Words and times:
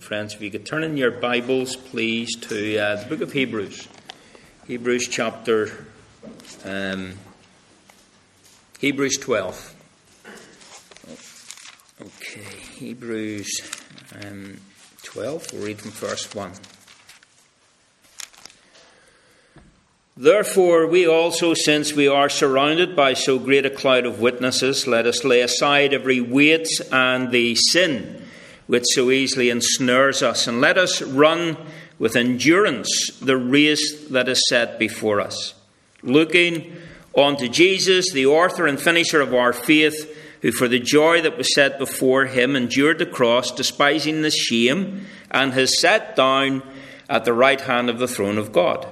Friends, 0.00 0.32
if 0.34 0.40
you 0.40 0.50
could 0.50 0.64
turn 0.64 0.82
in 0.82 0.96
your 0.96 1.10
Bibles, 1.10 1.76
please, 1.76 2.34
to 2.36 2.78
uh, 2.78 2.96
the 2.96 3.06
book 3.06 3.20
of 3.20 3.32
Hebrews. 3.32 3.86
Hebrews 4.66 5.06
chapter. 5.06 5.86
Um, 6.64 7.18
Hebrews 8.78 9.18
12. 9.18 9.74
Okay, 12.00 12.40
Hebrews 12.40 13.60
um, 14.24 14.56
12. 15.02 15.52
We'll 15.52 15.66
read 15.66 15.80
from 15.80 15.90
verse 15.90 16.34
1. 16.34 16.52
Therefore, 20.16 20.86
we 20.86 21.06
also, 21.06 21.52
since 21.52 21.92
we 21.92 22.08
are 22.08 22.30
surrounded 22.30 22.96
by 22.96 23.12
so 23.12 23.38
great 23.38 23.66
a 23.66 23.70
cloud 23.70 24.06
of 24.06 24.18
witnesses, 24.18 24.86
let 24.86 25.06
us 25.06 25.24
lay 25.24 25.42
aside 25.42 25.92
every 25.92 26.22
weight 26.22 26.68
and 26.90 27.30
the 27.30 27.54
sin 27.54 28.24
which 28.70 28.84
so 28.92 29.10
easily 29.10 29.50
ensnares 29.50 30.22
us, 30.22 30.46
and 30.46 30.60
let 30.60 30.78
us 30.78 31.02
run 31.02 31.56
with 31.98 32.14
endurance 32.14 33.10
the 33.20 33.36
race 33.36 34.06
that 34.10 34.28
is 34.28 34.40
set 34.48 34.78
before 34.78 35.20
us, 35.20 35.54
looking 36.04 36.76
unto 37.18 37.48
Jesus, 37.48 38.12
the 38.12 38.26
author 38.26 38.68
and 38.68 38.80
finisher 38.80 39.20
of 39.20 39.34
our 39.34 39.52
faith, 39.52 40.16
who 40.42 40.52
for 40.52 40.68
the 40.68 40.78
joy 40.78 41.20
that 41.20 41.36
was 41.36 41.52
set 41.52 41.80
before 41.80 42.26
him 42.26 42.54
endured 42.54 43.00
the 43.00 43.06
cross, 43.06 43.50
despising 43.50 44.22
the 44.22 44.30
shame, 44.30 45.04
and 45.32 45.52
has 45.52 45.80
sat 45.80 46.14
down 46.14 46.62
at 47.08 47.24
the 47.24 47.32
right 47.32 47.62
hand 47.62 47.90
of 47.90 47.98
the 47.98 48.06
throne 48.06 48.38
of 48.38 48.52
God. 48.52 48.86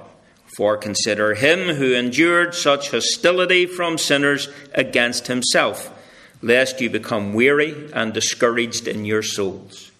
For 0.57 0.75
consider 0.75 1.35
him 1.35 1.75
who 1.75 1.93
endured 1.93 2.53
such 2.53 2.91
hostility 2.91 3.65
from 3.65 3.97
sinners 3.97 4.49
against 4.73 5.27
himself 5.27 5.95
lest 6.41 6.79
you 6.81 6.89
become 6.89 7.33
weary 7.33 7.89
and 7.93 8.13
discouraged 8.13 8.87
in 8.87 9.05
your 9.05 9.23
souls. 9.23 9.91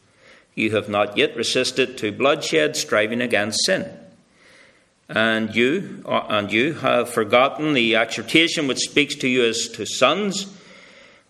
You 0.55 0.71
have 0.71 0.89
not 0.89 1.17
yet 1.17 1.35
resisted 1.35 1.97
to 1.97 2.11
bloodshed, 2.11 2.75
striving 2.75 3.21
against 3.21 3.65
sin. 3.65 3.89
And 5.07 5.55
you, 5.55 6.03
uh, 6.05 6.25
and 6.29 6.51
you 6.51 6.73
have 6.73 7.09
forgotten 7.09 7.73
the 7.73 7.95
exhortation 7.95 8.67
which 8.67 8.79
speaks 8.79 9.15
to 9.15 9.27
you 9.27 9.45
as 9.45 9.67
to 9.69 9.85
sons. 9.85 10.55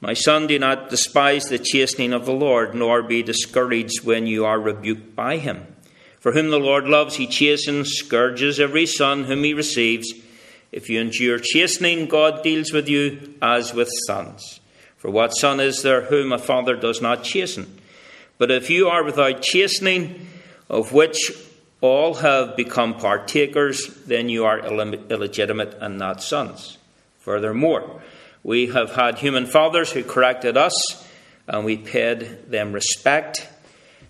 My 0.01 0.13
son, 0.13 0.47
do 0.47 0.59
not 0.59 0.89
despise 0.89 1.45
the 1.45 1.59
chastening 1.59 2.13
of 2.13 2.25
the 2.25 2.33
Lord, 2.33 2.73
nor 2.73 3.01
be 3.03 3.23
discouraged 3.23 4.03
when 4.03 4.27
you 4.27 4.45
are 4.45 4.59
rebuked 4.59 5.15
by 5.15 5.37
him. 5.37 5.65
For 6.19 6.33
whom 6.33 6.49
the 6.49 6.59
Lord 6.59 6.85
loves, 6.87 7.15
he 7.15 7.27
chastens, 7.27 7.93
scourges 7.93 8.59
every 8.59 8.85
son 8.85 9.25
whom 9.25 9.43
he 9.43 9.53
receives. 9.53 10.13
If 10.71 10.89
you 10.89 10.99
endure 10.99 11.39
chastening, 11.39 12.07
God 12.07 12.43
deals 12.43 12.73
with 12.73 12.89
you 12.89 13.35
as 13.41 13.73
with 13.73 13.89
sons. 14.05 14.59
For 14.99 15.09
what 15.09 15.29
son 15.29 15.61
is 15.61 15.81
there 15.81 16.01
whom 16.01 16.33
a 16.33 16.37
father 16.37 16.75
does 16.75 17.01
not 17.01 17.23
chasten? 17.23 17.79
But 18.37 18.51
if 18.51 18.69
you 18.69 18.89
are 18.89 19.01
without 19.01 19.41
chastening, 19.41 20.27
of 20.69 20.91
which 20.91 21.31
all 21.79 22.15
have 22.15 22.57
become 22.57 22.95
partakers, 22.95 23.87
then 24.05 24.27
you 24.27 24.43
are 24.43 24.59
illegitimate 24.59 25.77
and 25.79 25.97
not 25.97 26.21
sons. 26.21 26.77
Furthermore, 27.19 28.01
we 28.43 28.67
have 28.67 28.91
had 28.91 29.19
human 29.19 29.45
fathers 29.45 29.91
who 29.91 30.03
corrected 30.03 30.57
us, 30.57 31.07
and 31.47 31.63
we 31.63 31.77
paid 31.77 32.51
them 32.51 32.73
respect. 32.73 33.47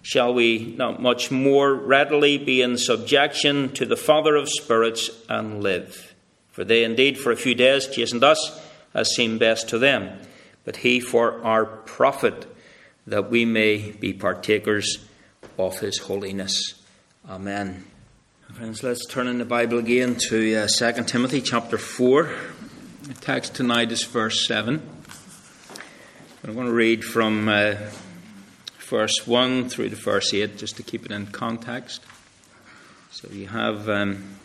Shall 0.01 0.33
we 0.33 0.73
not 0.75 0.99
much 0.99 1.29
more 1.29 1.71
readily 1.71 2.39
be 2.39 2.63
in 2.63 2.77
subjection 2.77 3.73
to 3.73 3.85
the 3.85 3.95
Father 3.95 4.35
of 4.35 4.49
spirits 4.49 5.11
and 5.29 5.61
live? 5.61 6.15
For 6.51 6.63
they 6.63 6.83
indeed 6.83 7.19
for 7.19 7.31
a 7.31 7.37
few 7.37 7.53
days 7.53 7.87
chastened 7.87 8.23
us 8.23 8.59
as 8.95 9.13
seemed 9.13 9.39
best 9.39 9.69
to 9.69 9.77
them 9.77 10.19
but 10.65 10.77
he 10.77 10.99
for 10.99 11.43
our 11.43 11.65
profit, 11.65 12.45
that 13.07 13.29
we 13.29 13.45
may 13.45 13.91
be 13.91 14.13
partakers 14.13 14.99
of 15.57 15.79
his 15.79 15.97
holiness. 15.97 16.75
Amen. 17.27 17.85
Friends, 18.53 18.83
let's 18.83 19.05
turn 19.05 19.27
in 19.27 19.37
the 19.37 19.45
Bible 19.45 19.77
again 19.77 20.15
to 20.29 20.55
uh, 20.55 20.67
2 20.67 21.03
Timothy 21.03 21.41
chapter 21.41 21.77
4. 21.77 22.29
The 23.03 23.13
text 23.15 23.55
tonight 23.55 23.91
is 23.91 24.03
verse 24.03 24.47
7. 24.47 24.81
I'm 26.43 26.53
going 26.53 26.65
to 26.65 26.73
read 26.73 27.03
from 27.03 27.47
uh, 27.47 27.75
verse 28.79 29.27
1 29.27 29.69
through 29.69 29.89
to 29.89 29.95
verse 29.95 30.33
8 30.33 30.57
just 30.57 30.77
to 30.77 30.83
keep 30.83 31.05
it 31.05 31.11
in 31.11 31.27
context. 31.27 32.01
So 33.11 33.29
you 33.29 33.47
have 33.47 33.87
um, 33.87 34.35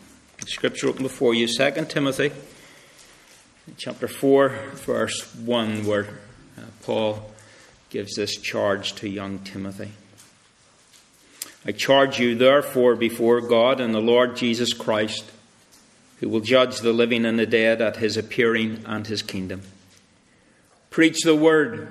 scripture 0.45 0.87
open 0.87 1.03
before 1.03 1.33
you, 1.33 1.47
2 1.47 1.85
Timothy 1.85 2.31
chapter 3.77 4.07
4, 4.07 4.49
verse 4.73 5.35
1, 5.35 5.85
where 5.85 6.05
uh, 6.57 6.61
Paul 6.83 7.31
gives 7.89 8.15
this 8.15 8.37
charge 8.37 8.93
to 8.95 9.09
young 9.09 9.39
Timothy. 9.39 9.91
I 11.65 11.71
charge 11.71 12.19
you, 12.19 12.35
therefore, 12.35 12.95
before 12.95 13.41
God 13.41 13.81
and 13.81 13.93
the 13.93 13.99
Lord 13.99 14.35
Jesus 14.35 14.73
Christ, 14.73 15.31
who 16.19 16.29
will 16.29 16.41
judge 16.41 16.79
the 16.79 16.93
living 16.93 17.25
and 17.25 17.39
the 17.39 17.47
dead 17.47 17.81
at 17.81 17.97
his 17.97 18.17
appearing 18.17 18.83
and 18.85 19.07
his 19.07 19.21
kingdom. 19.21 19.61
Preach 20.91 21.23
the 21.23 21.35
word. 21.35 21.87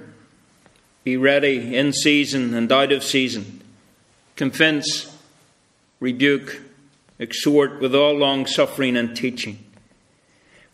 Be 1.02 1.16
ready 1.16 1.76
in 1.76 1.92
season 1.92 2.54
and 2.54 2.70
out 2.70 2.92
of 2.92 3.02
season. 3.02 3.60
Convince, 4.36 5.14
rebuke, 6.00 6.62
exhort 7.18 7.80
with 7.80 7.94
all 7.94 8.14
long 8.14 8.46
suffering 8.46 8.96
and 8.96 9.14
teaching. 9.14 9.58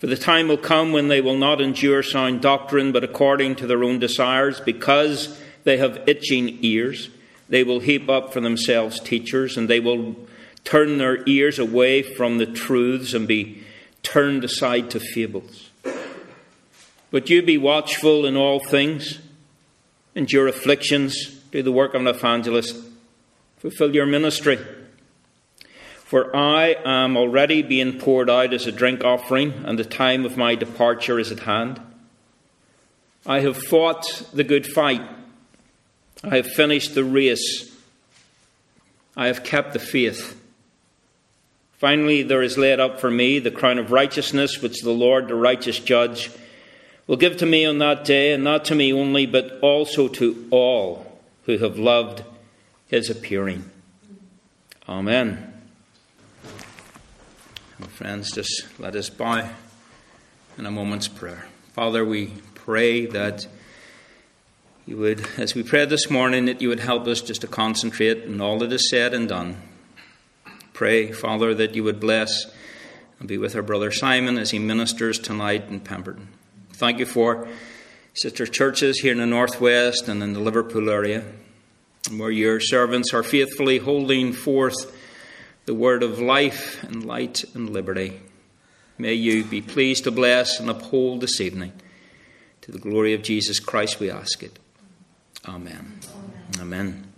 For 0.00 0.06
the 0.06 0.16
time 0.16 0.48
will 0.48 0.56
come 0.56 0.92
when 0.92 1.08
they 1.08 1.20
will 1.20 1.36
not 1.36 1.60
endure 1.60 2.02
sound 2.02 2.40
doctrine, 2.40 2.90
but 2.90 3.04
according 3.04 3.56
to 3.56 3.66
their 3.66 3.84
own 3.84 3.98
desires, 3.98 4.58
because 4.58 5.38
they 5.64 5.76
have 5.76 6.08
itching 6.08 6.58
ears, 6.62 7.10
they 7.50 7.64
will 7.64 7.80
heap 7.80 8.08
up 8.08 8.32
for 8.32 8.40
themselves 8.40 8.98
teachers, 8.98 9.58
and 9.58 9.68
they 9.68 9.78
will 9.78 10.16
turn 10.64 10.96
their 10.96 11.22
ears 11.28 11.58
away 11.58 12.02
from 12.02 12.38
the 12.38 12.46
truths 12.46 13.12
and 13.12 13.28
be 13.28 13.62
turned 14.02 14.42
aside 14.42 14.90
to 14.90 15.00
fables. 15.00 15.68
But 17.10 17.28
you 17.28 17.42
be 17.42 17.58
watchful 17.58 18.24
in 18.24 18.38
all 18.38 18.58
things, 18.58 19.18
endure 20.14 20.48
afflictions, 20.48 21.42
do 21.52 21.62
the 21.62 21.72
work 21.72 21.92
of 21.92 22.00
an 22.00 22.06
evangelist, 22.06 22.74
fulfill 23.58 23.94
your 23.94 24.06
ministry. 24.06 24.58
For 26.10 26.34
I 26.34 26.74
am 26.84 27.16
already 27.16 27.62
being 27.62 28.00
poured 28.00 28.28
out 28.28 28.52
as 28.52 28.66
a 28.66 28.72
drink 28.72 29.04
offering, 29.04 29.52
and 29.64 29.78
the 29.78 29.84
time 29.84 30.24
of 30.24 30.36
my 30.36 30.56
departure 30.56 31.20
is 31.20 31.30
at 31.30 31.38
hand. 31.38 31.80
I 33.24 33.38
have 33.38 33.56
fought 33.56 34.24
the 34.34 34.42
good 34.42 34.66
fight. 34.66 35.02
I 36.24 36.34
have 36.34 36.48
finished 36.48 36.96
the 36.96 37.04
race. 37.04 37.72
I 39.16 39.28
have 39.28 39.44
kept 39.44 39.72
the 39.72 39.78
faith. 39.78 40.36
Finally, 41.78 42.24
there 42.24 42.42
is 42.42 42.58
laid 42.58 42.80
up 42.80 42.98
for 42.98 43.08
me 43.08 43.38
the 43.38 43.52
crown 43.52 43.78
of 43.78 43.92
righteousness, 43.92 44.60
which 44.60 44.82
the 44.82 44.90
Lord, 44.90 45.28
the 45.28 45.36
righteous 45.36 45.78
judge, 45.78 46.32
will 47.06 47.18
give 47.18 47.36
to 47.36 47.46
me 47.46 47.64
on 47.64 47.78
that 47.78 48.04
day, 48.04 48.32
and 48.32 48.42
not 48.42 48.64
to 48.64 48.74
me 48.74 48.92
only, 48.92 49.26
but 49.26 49.60
also 49.62 50.08
to 50.08 50.48
all 50.50 51.20
who 51.46 51.58
have 51.58 51.78
loved 51.78 52.24
his 52.88 53.08
appearing. 53.08 53.70
Amen. 54.88 55.49
Friends, 57.88 58.32
just 58.32 58.66
let 58.78 58.94
us 58.94 59.10
bow 59.10 59.48
in 60.58 60.66
a 60.66 60.70
moment's 60.70 61.08
prayer. 61.08 61.46
Father, 61.72 62.04
we 62.04 62.32
pray 62.54 63.06
that 63.06 63.46
you 64.86 64.96
would, 64.96 65.26
as 65.38 65.54
we 65.54 65.62
prayed 65.62 65.88
this 65.88 66.10
morning, 66.10 66.46
that 66.46 66.60
you 66.60 66.68
would 66.68 66.80
help 66.80 67.06
us 67.06 67.20
just 67.20 67.40
to 67.40 67.46
concentrate 67.46 68.24
on 68.24 68.40
all 68.40 68.58
that 68.58 68.72
is 68.72 68.90
said 68.90 69.14
and 69.14 69.28
done. 69.28 69.60
Pray, 70.72 71.12
Father, 71.12 71.54
that 71.54 71.74
you 71.74 71.84
would 71.84 72.00
bless 72.00 72.46
and 73.18 73.28
be 73.28 73.38
with 73.38 73.54
our 73.56 73.62
brother 73.62 73.90
Simon 73.90 74.38
as 74.38 74.50
he 74.50 74.58
ministers 74.58 75.18
tonight 75.18 75.68
in 75.68 75.80
Pemberton. 75.80 76.28
Thank 76.72 76.98
you 76.98 77.06
for 77.06 77.48
sister 78.14 78.46
churches 78.46 79.00
here 79.00 79.12
in 79.12 79.18
the 79.18 79.26
Northwest 79.26 80.08
and 80.08 80.22
in 80.22 80.32
the 80.32 80.40
Liverpool 80.40 80.90
area, 80.90 81.24
where 82.16 82.30
your 82.30 82.60
servants 82.60 83.14
are 83.14 83.22
faithfully 83.22 83.78
holding 83.78 84.32
forth 84.32 84.96
the 85.70 85.74
word 85.76 86.02
of 86.02 86.18
life 86.18 86.82
and 86.82 87.04
light 87.04 87.44
and 87.54 87.70
liberty. 87.70 88.20
May 88.98 89.14
you 89.14 89.44
be 89.44 89.62
pleased 89.62 90.02
to 90.02 90.10
bless 90.10 90.58
and 90.58 90.68
uphold 90.68 91.20
this 91.20 91.40
evening. 91.40 91.72
To 92.62 92.72
the 92.72 92.78
glory 92.80 93.14
of 93.14 93.22
Jesus 93.22 93.60
Christ, 93.60 94.00
we 94.00 94.10
ask 94.10 94.42
it. 94.42 94.58
Amen. 95.46 96.00
Amen. 96.58 96.58
Amen. 96.58 97.12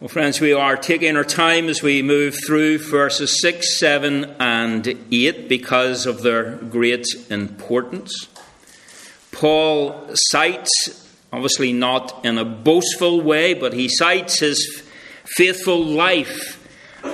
Well, 0.00 0.08
friends, 0.08 0.40
we 0.40 0.54
are 0.54 0.78
taking 0.78 1.14
our 1.14 1.24
time 1.24 1.68
as 1.68 1.82
we 1.82 2.00
move 2.00 2.38
through 2.46 2.78
verses 2.78 3.38
6, 3.42 3.78
7, 3.78 4.24
and 4.40 4.98
8 5.12 5.46
because 5.46 6.06
of 6.06 6.22
their 6.22 6.56
great 6.56 7.06
importance. 7.28 8.28
Paul 9.30 10.08
cites, 10.14 11.06
obviously 11.30 11.74
not 11.74 12.24
in 12.24 12.38
a 12.38 12.46
boastful 12.46 13.20
way, 13.20 13.52
but 13.52 13.74
he 13.74 13.90
cites 13.90 14.38
his 14.38 14.82
faithful 15.26 15.84
life 15.84 16.62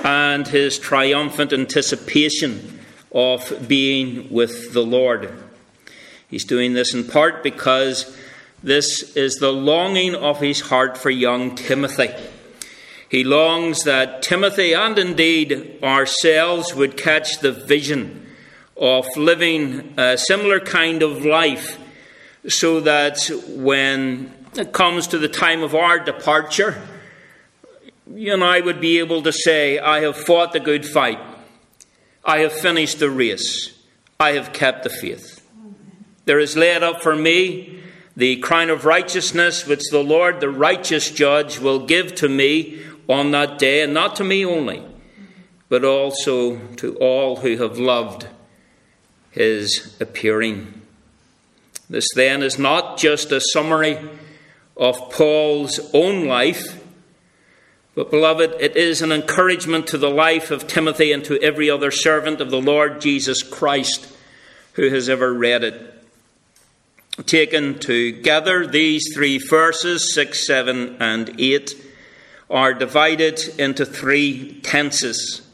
and 0.03 0.47
his 0.47 0.79
triumphant 0.79 1.53
anticipation 1.53 2.79
of 3.11 3.67
being 3.67 4.31
with 4.31 4.73
the 4.73 4.83
Lord. 4.83 5.31
He's 6.29 6.45
doing 6.45 6.73
this 6.73 6.93
in 6.93 7.03
part 7.03 7.43
because 7.43 8.17
this 8.63 9.15
is 9.15 9.35
the 9.35 9.51
longing 9.51 10.15
of 10.15 10.39
his 10.39 10.61
heart 10.61 10.97
for 10.97 11.09
young 11.09 11.55
Timothy. 11.55 12.09
He 13.09 13.25
longs 13.25 13.83
that 13.83 14.21
Timothy 14.21 14.73
and 14.73 14.97
indeed 14.97 15.79
ourselves 15.83 16.73
would 16.73 16.95
catch 16.95 17.39
the 17.39 17.51
vision 17.51 18.25
of 18.77 19.05
living 19.17 19.93
a 19.97 20.17
similar 20.17 20.61
kind 20.61 21.03
of 21.03 21.25
life 21.25 21.77
so 22.47 22.79
that 22.79 23.29
when 23.49 24.31
it 24.55 24.71
comes 24.71 25.07
to 25.07 25.17
the 25.17 25.27
time 25.27 25.61
of 25.61 25.75
our 25.75 25.99
departure, 25.99 26.81
and 28.15 28.43
I 28.43 28.61
would 28.61 28.81
be 28.81 28.99
able 28.99 29.21
to 29.23 29.31
say, 29.31 29.79
I 29.79 30.01
have 30.01 30.17
fought 30.17 30.53
the 30.53 30.59
good 30.59 30.85
fight. 30.85 31.19
I 32.23 32.39
have 32.39 32.53
finished 32.53 32.99
the 32.99 33.09
race. 33.09 33.77
I 34.19 34.33
have 34.33 34.53
kept 34.53 34.83
the 34.83 34.89
faith. 34.89 35.45
There 36.25 36.39
is 36.39 36.55
laid 36.55 36.83
up 36.83 37.01
for 37.01 37.15
me 37.15 37.81
the 38.15 38.37
crown 38.37 38.69
of 38.69 38.85
righteousness 38.85 39.65
which 39.65 39.89
the 39.89 40.03
Lord, 40.03 40.39
the 40.39 40.49
righteous 40.49 41.09
judge, 41.09 41.59
will 41.59 41.85
give 41.85 42.13
to 42.15 42.29
me 42.29 42.81
on 43.07 43.31
that 43.31 43.57
day, 43.57 43.81
and 43.81 43.93
not 43.93 44.15
to 44.17 44.23
me 44.23 44.45
only, 44.45 44.83
but 45.69 45.83
also 45.83 46.57
to 46.75 46.95
all 46.97 47.37
who 47.37 47.57
have 47.57 47.79
loved 47.79 48.27
his 49.31 49.97
appearing. 49.99 50.81
This 51.89 52.07
then 52.15 52.43
is 52.43 52.59
not 52.59 52.97
just 52.97 53.31
a 53.31 53.41
summary 53.41 53.97
of 54.77 55.11
Paul's 55.11 55.79
own 55.93 56.25
life 56.25 56.80
but, 58.01 58.09
beloved, 58.09 58.55
it 58.59 58.75
is 58.75 59.03
an 59.03 59.11
encouragement 59.11 59.85
to 59.85 59.97
the 59.99 60.09
life 60.09 60.49
of 60.49 60.65
Timothy 60.65 61.11
and 61.11 61.23
to 61.25 61.39
every 61.39 61.69
other 61.69 61.91
servant 61.91 62.41
of 62.41 62.49
the 62.49 62.59
Lord 62.59 62.99
Jesus 62.99 63.43
Christ 63.43 64.11
who 64.73 64.89
has 64.89 65.07
ever 65.07 65.31
read 65.31 65.63
it. 65.63 66.03
Taken 67.27 67.77
together, 67.77 68.65
these 68.65 69.13
three 69.13 69.37
verses, 69.37 70.15
6, 70.15 70.47
7, 70.47 70.97
and 70.99 71.39
8, 71.39 71.75
are 72.49 72.73
divided 72.73 73.39
into 73.59 73.85
three 73.85 74.59
tenses. 74.61 75.47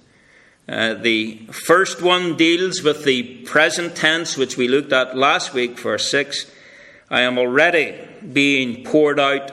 Uh, 0.70 0.94
the 0.94 1.40
first 1.52 2.02
one 2.02 2.38
deals 2.38 2.82
with 2.82 3.04
the 3.04 3.24
present 3.44 3.94
tense, 3.94 4.38
which 4.38 4.56
we 4.56 4.70
looked 4.70 4.94
at 4.94 5.18
last 5.18 5.54
week, 5.54 5.78
verse 5.78 6.10
6. 6.10 6.50
I 7.10 7.24
am 7.24 7.38
already 7.38 8.00
being 8.32 8.86
poured 8.86 9.20
out 9.20 9.52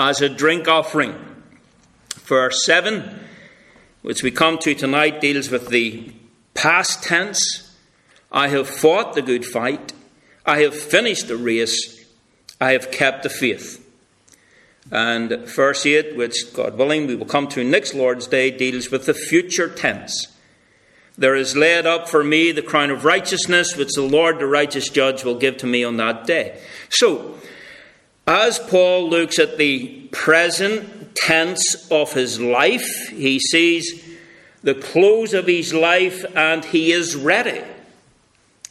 as 0.00 0.20
a 0.20 0.28
drink 0.28 0.66
offering 0.66 1.27
Verse 2.28 2.62
7, 2.66 3.20
which 4.02 4.22
we 4.22 4.30
come 4.30 4.58
to 4.58 4.74
tonight, 4.74 5.22
deals 5.22 5.48
with 5.48 5.68
the 5.70 6.12
past 6.52 7.02
tense. 7.02 7.74
I 8.30 8.48
have 8.48 8.68
fought 8.68 9.14
the 9.14 9.22
good 9.22 9.46
fight. 9.46 9.94
I 10.44 10.60
have 10.60 10.78
finished 10.78 11.28
the 11.28 11.38
race. 11.38 12.04
I 12.60 12.72
have 12.72 12.90
kept 12.90 13.22
the 13.22 13.30
faith. 13.30 13.82
And 14.90 15.30
verse 15.48 15.86
8, 15.86 16.16
which, 16.16 16.52
God 16.52 16.76
willing, 16.76 17.06
we 17.06 17.14
will 17.14 17.24
come 17.24 17.48
to 17.48 17.64
next 17.64 17.94
Lord's 17.94 18.26
Day, 18.26 18.50
deals 18.50 18.90
with 18.90 19.06
the 19.06 19.14
future 19.14 19.70
tense. 19.70 20.26
There 21.16 21.34
is 21.34 21.56
laid 21.56 21.86
up 21.86 22.10
for 22.10 22.22
me 22.22 22.52
the 22.52 22.60
crown 22.60 22.90
of 22.90 23.06
righteousness, 23.06 23.74
which 23.74 23.94
the 23.94 24.02
Lord, 24.02 24.38
the 24.38 24.46
righteous 24.46 24.90
judge, 24.90 25.24
will 25.24 25.38
give 25.38 25.56
to 25.58 25.66
me 25.66 25.82
on 25.82 25.96
that 25.96 26.26
day. 26.26 26.60
So, 26.90 27.38
as 28.28 28.58
Paul 28.58 29.08
looks 29.08 29.38
at 29.38 29.56
the 29.56 30.06
present 30.12 31.16
tense 31.16 31.90
of 31.90 32.12
his 32.12 32.38
life. 32.38 33.08
He 33.08 33.40
sees 33.40 34.04
the 34.62 34.74
close 34.74 35.32
of 35.32 35.46
his 35.46 35.72
life 35.72 36.26
and 36.36 36.62
he 36.62 36.92
is 36.92 37.16
ready. 37.16 37.62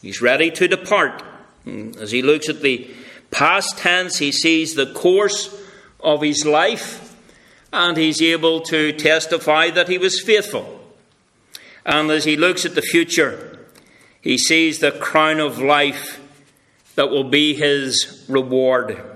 He's 0.00 0.22
ready 0.22 0.52
to 0.52 0.68
depart. 0.68 1.22
Hmm. 1.64 1.90
As 2.00 2.12
he 2.12 2.22
looks 2.22 2.48
at 2.48 2.60
the 2.60 2.88
past 3.32 3.78
tense, 3.78 4.18
he 4.18 4.30
sees 4.30 4.76
the 4.76 4.92
course 4.92 5.60
of 5.98 6.22
his 6.22 6.46
life 6.46 7.16
and 7.72 7.96
he's 7.96 8.22
able 8.22 8.60
to 8.60 8.92
testify 8.92 9.70
that 9.70 9.88
he 9.88 9.98
was 9.98 10.20
faithful. 10.20 10.80
And 11.84 12.12
as 12.12 12.24
he 12.24 12.36
looks 12.36 12.64
at 12.64 12.76
the 12.76 12.82
future, 12.82 13.58
he 14.20 14.38
sees 14.38 14.78
the 14.78 14.92
crown 14.92 15.40
of 15.40 15.58
life 15.58 16.20
that 16.94 17.10
will 17.10 17.24
be 17.24 17.54
his 17.54 18.24
reward. 18.28 19.07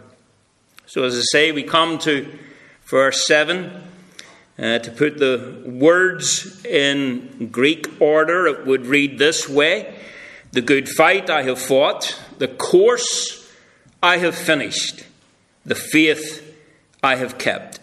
So, 0.93 1.05
as 1.05 1.17
I 1.17 1.23
say, 1.23 1.53
we 1.53 1.63
come 1.63 1.99
to 2.01 2.39
verse 2.85 3.27
7. 3.27 3.83
Uh, 4.59 4.79
to 4.79 4.91
put 4.91 5.17
the 5.17 5.63
words 5.65 6.63
in 6.67 7.49
Greek 7.51 7.99
order, 7.99 8.47
it 8.47 8.67
would 8.67 8.85
read 8.85 9.19
this 9.19 9.49
way 9.49 9.95
The 10.51 10.61
good 10.61 10.91
fight 10.91 11.31
I 11.31 11.45
have 11.45 11.59
fought, 11.59 12.21
the 12.37 12.49
course 12.49 13.51
I 14.03 14.19
have 14.19 14.35
finished, 14.35 15.07
the 15.65 15.75
faith 15.75 16.55
I 17.03 17.17
have 17.17 17.39
kept. 17.39 17.81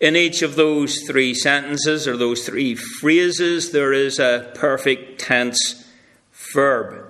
In 0.00 0.16
each 0.16 0.40
of 0.40 0.54
those 0.54 1.02
three 1.06 1.34
sentences 1.34 2.08
or 2.08 2.16
those 2.16 2.46
three 2.46 2.76
phrases, 2.76 3.72
there 3.72 3.92
is 3.92 4.18
a 4.18 4.50
perfect 4.54 5.20
tense 5.20 5.86
verb 6.32 7.07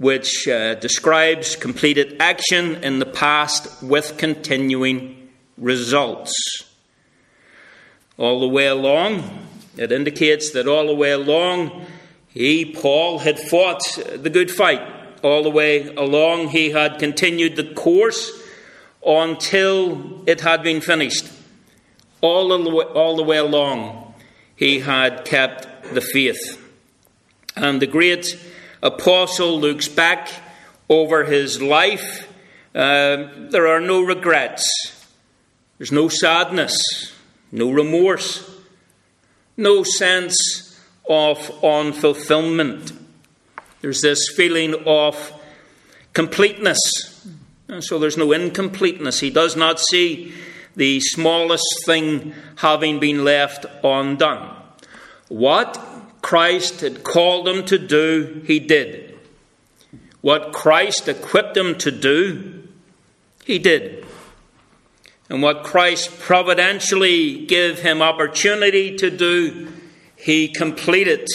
which 0.00 0.48
uh, 0.48 0.74
describes 0.76 1.56
completed 1.56 2.16
action 2.20 2.82
in 2.82 3.00
the 3.00 3.04
past 3.04 3.82
with 3.82 4.16
continuing 4.16 5.28
results. 5.58 6.32
All 8.16 8.40
the 8.40 8.48
way 8.48 8.66
along, 8.66 9.46
it 9.76 9.92
indicates 9.92 10.52
that 10.52 10.66
all 10.66 10.86
the 10.86 10.94
way 10.94 11.10
along, 11.10 11.84
he, 12.28 12.64
Paul, 12.64 13.18
had 13.18 13.38
fought 13.38 13.82
the 14.16 14.30
good 14.30 14.50
fight. 14.50 14.80
All 15.22 15.42
the 15.42 15.50
way 15.50 15.94
along, 15.94 16.48
he 16.48 16.70
had 16.70 16.98
continued 16.98 17.56
the 17.56 17.74
course 17.74 18.32
until 19.04 20.22
it 20.26 20.40
had 20.40 20.62
been 20.62 20.80
finished. 20.80 21.26
All 22.22 22.48
the 22.48 22.70
way, 22.70 22.84
all 22.86 23.16
the 23.16 23.22
way 23.22 23.36
along, 23.36 24.14
he 24.56 24.80
had 24.80 25.26
kept 25.26 25.92
the 25.92 26.00
faith. 26.00 26.56
And 27.54 27.82
the 27.82 27.86
great 27.86 28.34
apostle 28.82 29.60
looks 29.60 29.88
back 29.88 30.28
over 30.88 31.24
his 31.24 31.60
life. 31.60 32.28
Uh, 32.74 33.28
there 33.50 33.66
are 33.66 33.80
no 33.80 34.00
regrets. 34.00 34.64
There's 35.78 35.92
no 35.92 36.08
sadness, 36.08 36.76
no 37.50 37.70
remorse, 37.70 38.58
no 39.56 39.82
sense 39.82 40.78
of 41.08 41.38
unfulfillment. 41.62 42.96
There's 43.80 44.02
this 44.02 44.28
feeling 44.28 44.74
of 44.86 45.32
completeness. 46.12 47.26
And 47.68 47.82
so 47.82 47.98
there's 47.98 48.16
no 48.16 48.32
incompleteness. 48.32 49.20
He 49.20 49.30
does 49.30 49.56
not 49.56 49.80
see 49.80 50.34
the 50.76 51.00
smallest 51.00 51.84
thing 51.86 52.34
having 52.56 53.00
been 53.00 53.24
left 53.24 53.66
undone. 53.82 54.56
What 55.28 55.78
Christ 56.22 56.80
had 56.80 57.02
called 57.04 57.48
him 57.48 57.64
to 57.66 57.78
do, 57.78 58.42
he 58.46 58.58
did. 58.58 59.18
What 60.20 60.52
Christ 60.52 61.08
equipped 61.08 61.56
him 61.56 61.76
to 61.78 61.90
do, 61.90 62.68
he 63.44 63.58
did 63.58 64.06
and 65.30 65.42
what 65.42 65.62
Christ 65.62 66.18
providentially 66.18 67.46
gave 67.46 67.78
him 67.78 68.02
opportunity 68.02 68.96
to 68.96 69.10
do, 69.10 69.72
he 70.16 70.48
completed. 70.48 71.28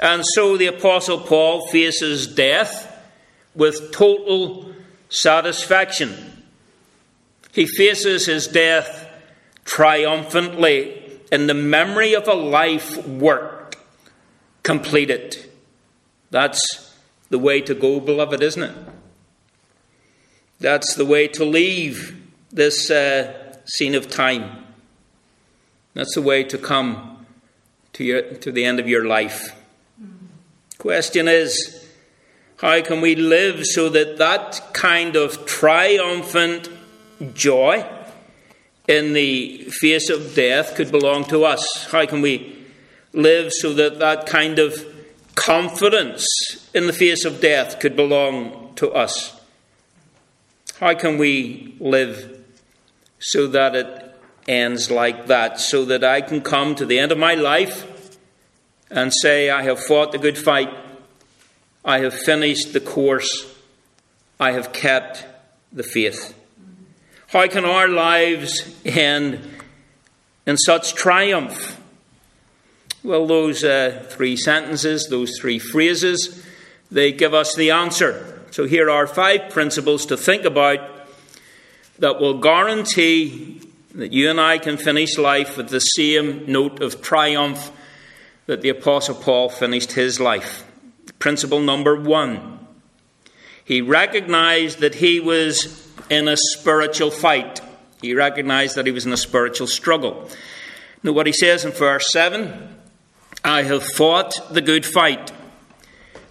And 0.00 0.24
so 0.34 0.56
the 0.56 0.66
Apostle 0.66 1.20
Paul 1.20 1.68
faces 1.68 2.26
death 2.26 2.88
with 3.54 3.92
total 3.92 4.74
satisfaction. 5.08 6.42
He 7.52 7.66
faces 7.66 8.26
his 8.26 8.48
death 8.48 9.08
triumphantly 9.64 11.20
in 11.30 11.46
the 11.46 11.54
memory 11.54 12.14
of 12.14 12.26
a 12.26 12.34
life 12.34 13.06
work 13.06 13.51
completed. 14.62 15.50
That's 16.30 16.94
the 17.30 17.38
way 17.38 17.60
to 17.62 17.74
go, 17.74 18.00
beloved, 18.00 18.42
isn't 18.42 18.62
it? 18.62 18.76
That's 20.60 20.94
the 20.94 21.04
way 21.04 21.28
to 21.28 21.44
leave 21.44 22.22
this 22.50 22.90
uh, 22.90 23.56
scene 23.64 23.94
of 23.94 24.08
time. 24.08 24.64
That's 25.94 26.14
the 26.14 26.22
way 26.22 26.44
to 26.44 26.58
come 26.58 27.26
to, 27.94 28.04
your, 28.04 28.22
to 28.22 28.52
the 28.52 28.64
end 28.64 28.78
of 28.78 28.88
your 28.88 29.04
life. 29.06 29.56
Question 30.78 31.28
is, 31.28 31.86
how 32.58 32.80
can 32.82 33.00
we 33.00 33.14
live 33.14 33.64
so 33.64 33.88
that 33.88 34.18
that 34.18 34.62
kind 34.72 35.16
of 35.16 35.46
triumphant 35.46 36.68
joy 37.34 37.84
in 38.88 39.12
the 39.12 39.64
face 39.80 40.10
of 40.10 40.34
death 40.34 40.76
could 40.76 40.90
belong 40.90 41.24
to 41.24 41.44
us? 41.44 41.88
How 41.90 42.06
can 42.06 42.22
we 42.22 42.61
live 43.12 43.52
so 43.52 43.72
that 43.74 43.98
that 43.98 44.26
kind 44.26 44.58
of 44.58 44.86
confidence 45.34 46.26
in 46.74 46.86
the 46.86 46.92
face 46.92 47.24
of 47.24 47.40
death 47.40 47.80
could 47.80 47.96
belong 47.96 48.74
to 48.76 48.90
us? 48.92 49.40
How 50.78 50.94
can 50.94 51.18
we 51.18 51.76
live 51.78 52.44
so 53.18 53.46
that 53.46 53.74
it 53.74 54.14
ends 54.48 54.90
like 54.90 55.26
that, 55.26 55.60
so 55.60 55.84
that 55.84 56.02
I 56.02 56.20
can 56.20 56.40
come 56.40 56.74
to 56.74 56.86
the 56.86 56.98
end 56.98 57.12
of 57.12 57.18
my 57.18 57.34
life 57.34 58.18
and 58.90 59.12
say, 59.12 59.48
I 59.48 59.62
have 59.62 59.78
fought 59.78 60.12
the 60.12 60.18
good 60.18 60.36
fight, 60.36 60.70
I 61.84 62.00
have 62.00 62.14
finished 62.14 62.72
the 62.72 62.80
course, 62.80 63.54
I 64.40 64.52
have 64.52 64.72
kept 64.72 65.24
the 65.72 65.82
faith. 65.82 66.34
How 67.28 67.46
can 67.48 67.64
our 67.64 67.88
lives 67.88 68.74
end 68.84 69.40
in 70.46 70.56
such 70.58 70.94
triumph? 70.94 71.80
Well, 73.04 73.26
those 73.26 73.64
uh, 73.64 74.06
three 74.10 74.36
sentences, 74.36 75.08
those 75.08 75.32
three 75.40 75.58
phrases, 75.58 76.46
they 76.90 77.10
give 77.10 77.34
us 77.34 77.56
the 77.56 77.72
answer. 77.72 78.40
So 78.52 78.64
here 78.66 78.88
are 78.88 79.08
five 79.08 79.50
principles 79.50 80.06
to 80.06 80.16
think 80.16 80.44
about 80.44 80.78
that 81.98 82.20
will 82.20 82.38
guarantee 82.38 83.60
that 83.94 84.12
you 84.12 84.30
and 84.30 84.40
I 84.40 84.58
can 84.58 84.76
finish 84.76 85.18
life 85.18 85.56
with 85.56 85.68
the 85.68 85.80
same 85.80 86.46
note 86.46 86.80
of 86.80 87.02
triumph 87.02 87.72
that 88.46 88.62
the 88.62 88.68
Apostle 88.68 89.16
Paul 89.16 89.48
finished 89.48 89.92
his 89.92 90.20
life. 90.20 90.64
Principle 91.18 91.60
number 91.60 91.96
one 91.96 92.60
he 93.64 93.80
recognized 93.80 94.80
that 94.80 94.96
he 94.96 95.20
was 95.20 95.88
in 96.10 96.28
a 96.28 96.36
spiritual 96.36 97.10
fight. 97.10 97.60
He 98.00 98.14
recognized 98.14 98.74
that 98.74 98.86
he 98.86 98.92
was 98.92 99.06
in 99.06 99.12
a 99.12 99.16
spiritual 99.16 99.68
struggle. 99.68 100.28
Now, 101.02 101.12
what 101.12 101.26
he 101.26 101.32
says 101.32 101.64
in 101.64 101.70
verse 101.70 102.04
7 102.10 102.81
I 103.44 103.64
have 103.64 103.82
fought 103.82 104.34
the 104.52 104.60
good 104.60 104.86
fight. 104.86 105.32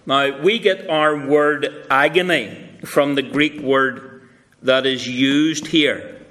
Now, 0.06 0.40
we 0.40 0.58
get 0.58 0.88
our 0.88 1.14
word 1.14 1.86
agony 1.90 2.70
from 2.86 3.16
the 3.16 3.22
Greek 3.22 3.60
word 3.60 4.28
that 4.62 4.86
is 4.86 5.06
used 5.06 5.66
here. 5.66 6.22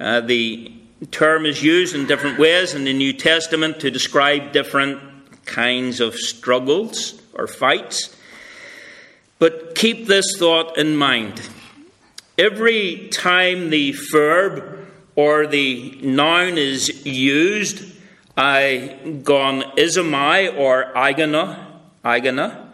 Uh, 0.00 0.20
the 0.20 0.72
term 1.12 1.46
is 1.46 1.62
used 1.62 1.94
in 1.94 2.06
different 2.06 2.40
ways 2.40 2.74
in 2.74 2.82
the 2.82 2.92
New 2.92 3.12
Testament 3.12 3.78
to 3.80 3.92
describe 3.92 4.50
different 4.50 5.00
kinds 5.44 6.00
of 6.00 6.16
struggles 6.16 7.22
or 7.34 7.46
fights. 7.46 8.16
But 9.38 9.76
keep 9.76 10.08
this 10.08 10.26
thought 10.36 10.76
in 10.76 10.96
mind. 10.96 11.48
Every 12.36 13.08
time 13.08 13.70
the 13.70 13.94
verb 14.10 14.88
or 15.14 15.46
the 15.46 15.96
noun 16.02 16.58
is 16.58 17.06
used, 17.06 17.91
agon 18.36 19.62
isomai 19.76 20.56
or 20.58 20.92
agona, 20.94 21.66
agona, 22.04 22.68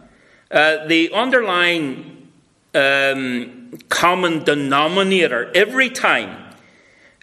uh, 0.50 0.86
the 0.86 1.12
underlying 1.12 2.28
um, 2.74 3.72
common 3.88 4.44
denominator 4.44 5.50
every 5.54 5.90
time 5.90 6.54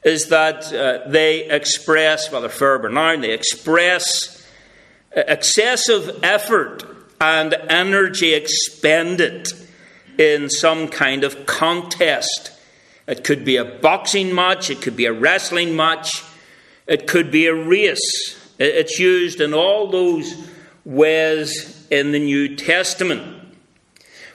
is 0.04 0.28
that 0.28 0.72
uh, 0.72 1.08
they 1.10 1.50
express, 1.50 2.32
whether 2.32 2.48
verb 2.48 2.86
or 2.86 2.90
noun, 2.90 3.22
they 3.22 3.32
express 3.32 4.48
excessive 5.16 6.20
effort 6.24 6.84
and 7.20 7.54
energy 7.70 8.34
expended 8.34 9.48
in 10.20 10.50
some 10.50 10.88
kind 10.88 11.24
of 11.24 11.46
contest. 11.46 12.52
It 13.08 13.24
could 13.24 13.46
be 13.46 13.58
a 13.58 13.66
boxing 13.66 14.34
match, 14.34 14.70
it 14.70 14.82
could 14.82 14.96
be 14.96 15.06
a 15.06 15.14
wrestling 15.14 15.76
match, 15.76 16.24
it 16.88 17.08
could 17.08 17.32
be 17.32 17.48
a 17.48 17.56
race. 17.56 18.54
It's 18.58 19.00
used 19.00 19.42
in 19.42 19.54
all 19.54 19.88
those 19.88 20.50
ways 20.86 21.86
in 21.90 22.12
the 22.12 22.20
New 22.20 22.56
Testament. 22.56 23.42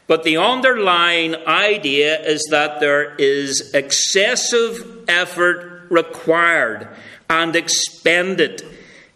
But 0.06 0.24
the 0.24 0.38
underlying 0.38 1.36
idea 1.46 2.20
is 2.20 2.46
that 2.50 2.80
there 2.80 3.14
is 3.14 3.72
excessive 3.74 5.04
effort 5.08 5.86
required 5.88 6.88
and 7.28 7.54
expended 7.54 8.66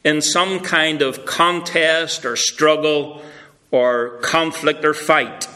in 0.05 0.21
some 0.23 0.61
kind 0.61 1.03
of 1.03 1.25
contest 1.25 2.25
or 2.25 2.37
struggle 2.37 3.23
or 3.71 4.19
conflict 4.21 4.85
or 4.85 4.95
fight. 4.95 5.49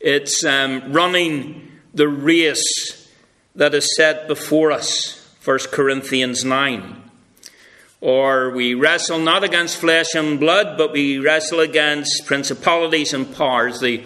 It's 0.00 0.44
um, 0.44 0.92
running 0.92 1.70
the 1.94 2.08
race 2.08 3.08
that 3.54 3.74
is 3.74 3.94
set 3.96 4.26
before 4.26 4.72
us, 4.72 5.25
1 5.46 5.58
Corinthians 5.70 6.44
9. 6.44 7.02
Or 8.00 8.50
we 8.50 8.74
wrestle 8.74 9.20
not 9.20 9.44
against 9.44 9.76
flesh 9.76 10.12
and 10.16 10.40
blood, 10.40 10.76
but 10.76 10.90
we 10.90 11.20
wrestle 11.20 11.60
against 11.60 12.26
principalities 12.26 13.14
and 13.14 13.32
powers, 13.32 13.78
the 13.78 14.02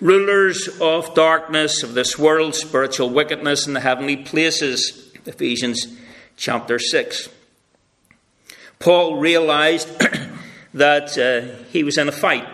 rulers 0.00 0.68
of 0.80 1.14
darkness 1.14 1.84
of 1.84 1.94
this 1.94 2.18
world, 2.18 2.56
spiritual 2.56 3.08
wickedness 3.08 3.68
in 3.68 3.74
the 3.74 3.80
heavenly 3.80 4.16
places. 4.16 5.12
Ephesians 5.26 5.86
chapter 6.36 6.80
6. 6.80 7.28
Paul 8.80 9.18
realized 9.18 9.88
that 10.74 11.16
uh, 11.16 11.64
he 11.70 11.84
was 11.84 11.98
in 11.98 12.08
a 12.08 12.12
fight, 12.12 12.48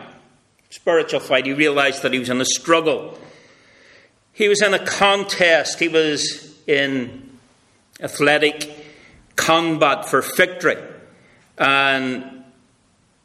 spiritual 0.69 1.21
fight. 1.21 1.47
He 1.47 1.55
realized 1.55 2.03
that 2.03 2.13
he 2.13 2.19
was 2.19 2.29
in 2.29 2.43
a 2.43 2.45
struggle. 2.45 3.19
He 4.35 4.47
was 4.47 4.61
in 4.61 4.75
a 4.75 4.85
contest. 4.85 5.79
He 5.79 5.89
was 5.89 6.55
in 6.67 7.26
athletic 8.01 8.71
combat 9.37 10.09
for 10.09 10.23
victory. 10.23 10.79
And 11.59 12.45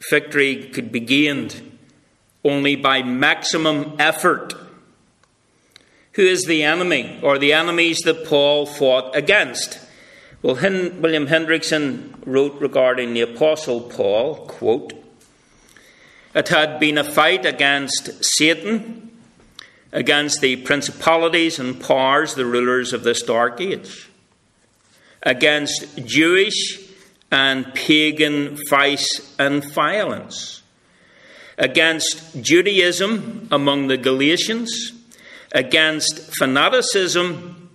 victory 0.10 0.70
could 0.70 0.92
be 0.92 1.00
gained 1.00 1.78
only 2.44 2.76
by 2.76 3.04
maximum 3.04 3.96
effort. 4.00 4.54
Who 6.14 6.24
is 6.24 6.44
the 6.44 6.64
enemy, 6.64 7.20
or 7.22 7.38
the 7.38 7.54
enemies 7.54 8.00
that 8.00 8.26
Paul 8.26 8.66
fought 8.66 9.16
against? 9.16 9.80
Well, 10.42 10.56
William 10.56 11.28
Hendriksen 11.28 12.16
wrote 12.26 12.60
regarding 12.60 13.14
the 13.14 13.22
Apostle 13.22 13.82
Paul, 13.82 14.48
quote, 14.48 14.94
It 16.34 16.50
had 16.50 16.80
been 16.80 16.98
a 16.98 17.04
fight 17.04 17.46
against 17.46 18.24
Satan, 18.24 19.12
against 19.92 20.42
the 20.42 20.58
principalities 20.58 21.60
and 21.60 21.80
powers, 21.80 22.34
the 22.34 22.46
rulers 22.46 22.92
of 22.92 23.04
this 23.04 23.22
dark 23.22 23.62
age, 23.62 24.10
against 25.24 26.06
Jewish 26.06 26.80
and 27.32 27.74
pagan 27.74 28.58
vice 28.70 29.36
and 29.40 29.64
violence, 29.74 30.62
against 31.58 32.42
Judaism 32.42 33.48
among 33.52 33.88
the 33.88 33.98
Galatians, 33.98 34.94
against 35.52 36.36
fanaticism 36.38 37.70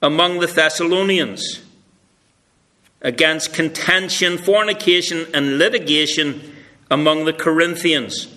among 0.00 0.38
the 0.38 0.46
Thessalonians 0.46 1.62
against 3.00 3.52
contention, 3.52 4.38
fornication, 4.38 5.26
and 5.32 5.58
litigation 5.58 6.56
among 6.90 7.24
the 7.24 7.32
Corinthians, 7.32 8.28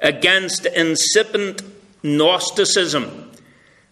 against 0.00 0.66
incipient 0.66 1.62
Gnosticism 2.02 3.32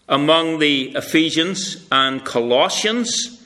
among 0.07 0.59
the 0.59 0.95
Ephesians 0.95 1.85
and 1.91 2.23
Colossians, 2.23 3.36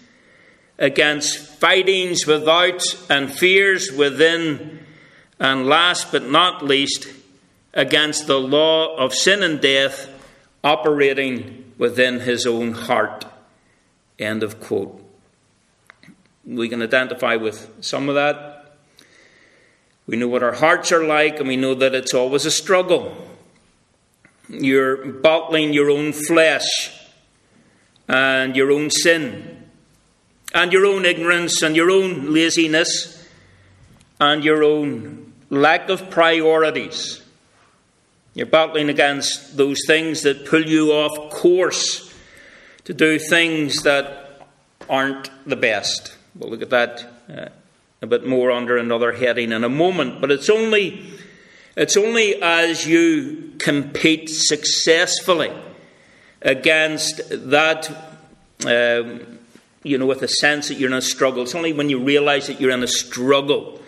against 0.82 1.38
fightings 1.60 2.26
without 2.26 2.84
and 3.10 3.32
fears 3.32 3.92
within, 3.92 4.80
and 5.40 5.68
last 5.68 6.12
but 6.12 6.28
not 6.28 6.66
least, 6.66 7.08
against 7.74 8.28
the 8.28 8.40
law 8.40 8.98
of 8.98 9.14
sin 9.14 9.44
and 9.44 9.62
death 9.62 10.10
operating 10.64 11.72
within 11.78 12.20
his 12.20 12.46
own 12.46 12.74
heart. 12.74 13.26
End 14.20 14.44
of 14.44 14.60
quote. 14.60 14.98
We 16.46 16.68
can 16.68 16.82
identify 16.82 17.36
with 17.36 17.72
some 17.82 18.10
of 18.10 18.16
that. 18.16 18.76
We 20.08 20.18
know 20.18 20.28
what 20.28 20.44
our 20.44 20.54
hearts 20.54 20.92
are 20.92 21.06
like, 21.06 21.40
and 21.40 21.48
we 21.48 21.58
know 21.58 21.76
that 21.76 21.94
it's 21.94 22.14
always 22.14 22.46
a 22.46 22.52
struggle. 22.52 23.16
You're 24.50 25.06
battling 25.06 25.74
your 25.74 25.90
own 25.90 26.12
flesh 26.12 26.92
and 28.08 28.56
your 28.56 28.72
own 28.72 28.90
sin, 28.90 29.51
and 30.54 30.74
your 30.74 30.86
own 30.86 31.06
ignorance, 31.06 31.62
and 31.62 31.76
your 31.76 31.90
own 31.90 32.34
laziness, 32.34 33.28
and 34.20 34.44
your 34.44 34.64
own 34.64 35.34
lack 35.50 35.90
of 35.90 36.10
priorities. 36.10 37.22
You're 38.34 38.46
battling 38.46 38.90
against 38.90 39.58
those 39.58 39.80
things 39.86 40.22
that 40.24 40.46
pull 40.46 40.66
you 40.66 40.92
off 40.92 41.32
course 41.32 42.14
to 42.86 42.94
do 42.94 43.20
things 43.20 43.84
that 43.84 44.48
aren't 44.90 45.30
the 45.46 45.56
best. 45.56 46.16
We'll 46.36 46.50
look 46.50 46.62
at 46.62 46.70
that 46.70 47.08
uh, 47.30 47.50
a 48.02 48.08
bit 48.08 48.26
more 48.26 48.52
under 48.52 48.78
another 48.78 49.12
heading 49.12 49.52
in 49.52 49.64
a 49.64 49.70
moment. 49.70 50.22
But 50.22 50.32
it's 50.32 50.50
only, 50.50 51.06
it's 51.76 51.98
only 51.98 52.42
as 52.42 52.88
you 52.88 53.54
compete 53.60 54.30
successfully 54.30 55.52
against 56.42 57.22
that, 57.50 57.90
um, 58.66 59.40
you 59.84 59.98
know, 59.98 60.06
with 60.06 60.22
a 60.22 60.28
sense 60.28 60.68
that 60.68 60.76
you're 60.76 60.90
in 60.90 60.98
a 60.98 61.02
struggle. 61.02 61.44
It's 61.44 61.56
only 61.56 61.74
when 61.74 61.90
you 61.90 62.00
realize 62.00 62.48
that 62.48 62.62
you're 62.62 62.72
in 62.72 62.84
a 62.84 62.88
struggle, 62.88 63.82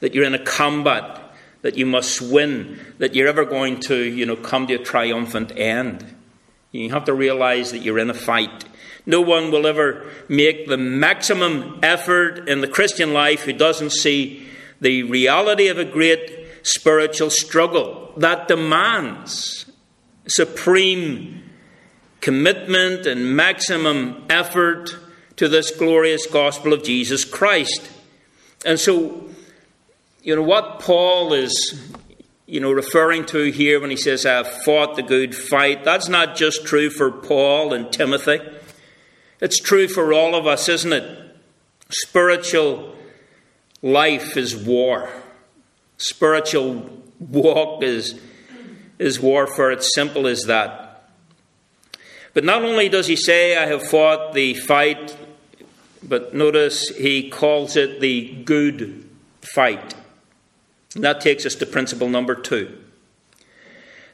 that 0.00 0.14
you're 0.14 0.24
in 0.24 0.34
a 0.34 0.44
combat, 0.44 1.20
that 1.62 1.76
you 1.76 1.86
must 1.86 2.20
win, 2.20 2.78
that 2.98 3.14
you're 3.14 3.28
ever 3.28 3.44
going 3.44 3.80
to, 3.80 3.96
you 3.96 4.26
know, 4.26 4.36
come 4.36 4.66
to 4.66 4.74
a 4.74 4.78
triumphant 4.78 5.52
end. 5.56 6.04
You 6.70 6.90
have 6.90 7.04
to 7.04 7.14
realize 7.14 7.72
that 7.72 7.80
you're 7.80 7.98
in 7.98 8.10
a 8.10 8.14
fight. 8.14 8.64
No 9.04 9.20
one 9.20 9.50
will 9.50 9.66
ever 9.66 10.08
make 10.28 10.68
the 10.68 10.76
maximum 10.76 11.80
effort 11.82 12.48
in 12.48 12.60
the 12.60 12.68
Christian 12.68 13.12
life 13.12 13.42
who 13.42 13.52
doesn't 13.52 13.90
see 13.90 14.46
the 14.80 15.02
reality 15.02 15.68
of 15.68 15.78
a 15.78 15.84
great 15.84 16.46
spiritual 16.62 17.30
struggle 17.30 18.12
that 18.16 18.48
demands 18.48 19.66
supreme 20.26 21.42
commitment 22.20 23.06
and 23.06 23.36
maximum 23.36 24.24
effort 24.30 24.96
to 25.42 25.48
this 25.48 25.72
glorious 25.72 26.24
gospel 26.24 26.72
of 26.72 26.84
Jesus 26.84 27.24
Christ. 27.24 27.90
And 28.64 28.78
so, 28.78 29.28
you 30.22 30.36
know, 30.36 30.42
what 30.42 30.78
Paul 30.78 31.32
is, 31.32 31.84
you 32.46 32.60
know, 32.60 32.70
referring 32.70 33.26
to 33.26 33.50
here 33.50 33.80
when 33.80 33.90
he 33.90 33.96
says, 33.96 34.24
I 34.24 34.34
have 34.34 34.46
fought 34.62 34.94
the 34.94 35.02
good 35.02 35.34
fight, 35.34 35.82
that's 35.82 36.08
not 36.08 36.36
just 36.36 36.64
true 36.64 36.90
for 36.90 37.10
Paul 37.10 37.72
and 37.72 37.92
Timothy. 37.92 38.38
It's 39.40 39.58
true 39.58 39.88
for 39.88 40.12
all 40.12 40.36
of 40.36 40.46
us, 40.46 40.68
isn't 40.68 40.92
it? 40.92 41.36
Spiritual 41.90 42.94
life 43.82 44.36
is 44.36 44.54
war. 44.54 45.10
Spiritual 45.96 46.88
walk 47.18 47.82
is, 47.82 48.14
is 49.00 49.18
warfare. 49.18 49.72
It's 49.72 49.92
simple 49.92 50.28
as 50.28 50.44
that. 50.44 51.08
But 52.32 52.44
not 52.44 52.62
only 52.62 52.88
does 52.88 53.08
he 53.08 53.16
say, 53.16 53.56
I 53.56 53.66
have 53.66 53.82
fought 53.82 54.34
the 54.34 54.54
fight, 54.54 55.16
but 56.02 56.34
notice 56.34 56.88
he 56.88 57.30
calls 57.30 57.76
it 57.76 58.00
the 58.00 58.42
good 58.44 59.08
fight. 59.40 59.94
And 60.94 61.04
that 61.04 61.20
takes 61.20 61.46
us 61.46 61.54
to 61.56 61.66
principle 61.66 62.08
number 62.08 62.34
two. 62.34 62.78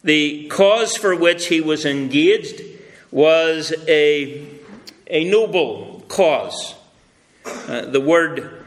The 0.04 0.46
cause 0.48 0.96
for 0.96 1.16
which 1.16 1.46
he 1.46 1.60
was 1.60 1.84
engaged 1.84 2.62
was 3.10 3.72
a, 3.88 4.46
a 5.08 5.24
noble 5.24 6.04
cause. 6.08 6.74
Uh, 7.44 7.82
the 7.82 8.00
word 8.00 8.64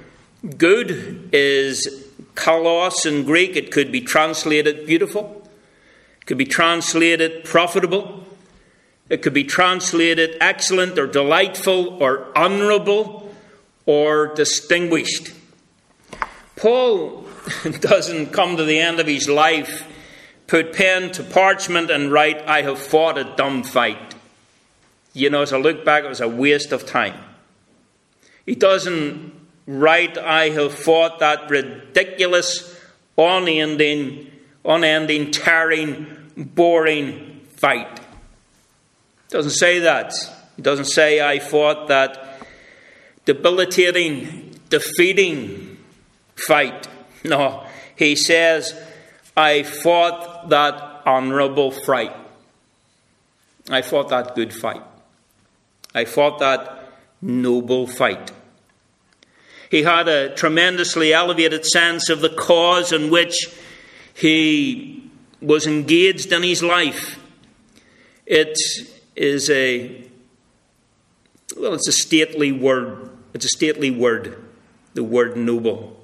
good 0.57 1.29
is 1.31 2.09
kalos 2.35 3.05
in 3.05 3.23
Greek. 3.23 3.55
It 3.55 3.71
could 3.71 3.91
be 3.91 4.01
translated 4.01 4.85
beautiful, 4.85 5.47
it 6.19 6.25
could 6.25 6.37
be 6.37 6.45
translated 6.45 7.43
profitable, 7.45 8.20
it 9.11 9.21
could 9.21 9.33
be 9.33 9.43
translated 9.43 10.37
excellent 10.39 10.97
or 10.97 11.05
delightful 11.05 12.01
or 12.01 12.31
honourable 12.33 13.29
or 13.85 14.33
distinguished. 14.33 15.33
Paul 16.55 17.27
doesn't 17.81 18.27
come 18.27 18.55
to 18.55 18.63
the 18.63 18.79
end 18.79 19.01
of 19.01 19.07
his 19.07 19.27
life, 19.27 19.85
put 20.47 20.71
pen 20.71 21.11
to 21.11 21.23
parchment, 21.23 21.91
and 21.91 22.09
write, 22.09 22.41
I 22.47 22.61
have 22.61 22.79
fought 22.79 23.17
a 23.17 23.25
dumb 23.35 23.63
fight. 23.63 24.15
You 25.11 25.29
know, 25.29 25.41
as 25.41 25.51
I 25.51 25.57
look 25.57 25.83
back, 25.83 26.05
it 26.05 26.09
was 26.09 26.21
a 26.21 26.29
waste 26.29 26.71
of 26.71 26.85
time. 26.85 27.19
He 28.45 28.55
doesn't 28.55 29.33
write, 29.67 30.17
I 30.17 30.51
have 30.51 30.73
fought 30.73 31.19
that 31.19 31.49
ridiculous, 31.49 32.79
unending, 33.17 34.31
unending, 34.63 35.31
tearing, 35.31 36.31
boring 36.37 37.41
fight. 37.57 38.00
Doesn't 39.31 39.51
say 39.51 39.79
that. 39.79 40.13
It 40.57 40.61
doesn't 40.61 40.85
say 40.85 41.21
I 41.21 41.39
fought 41.39 41.87
that 41.87 42.37
debilitating, 43.23 44.59
defeating 44.69 45.77
fight. 46.35 46.87
No, 47.23 47.65
he 47.95 48.15
says 48.15 48.77
I 49.37 49.63
fought 49.63 50.49
that 50.49 51.03
honorable 51.05 51.71
fight. 51.71 52.13
I 53.69 53.81
fought 53.81 54.09
that 54.09 54.35
good 54.35 54.53
fight. 54.53 54.81
I 55.95 56.03
fought 56.03 56.39
that 56.39 56.91
noble 57.21 57.87
fight. 57.87 58.31
He 59.69 59.83
had 59.83 60.09
a 60.09 60.35
tremendously 60.35 61.13
elevated 61.13 61.65
sense 61.65 62.09
of 62.09 62.19
the 62.19 62.29
cause 62.29 62.91
in 62.91 63.09
which 63.09 63.47
he 64.13 65.09
was 65.41 65.65
engaged 65.65 66.33
in 66.33 66.43
his 66.43 66.61
life. 66.61 67.17
It 68.25 68.57
is 69.15 69.49
a 69.49 70.03
well, 71.57 71.73
it's 71.73 71.87
a 71.87 71.91
stately 71.91 72.51
word. 72.51 73.09
It's 73.33 73.45
a 73.45 73.49
stately 73.49 73.91
word, 73.91 74.43
the 74.93 75.03
word 75.03 75.37
noble. 75.37 75.97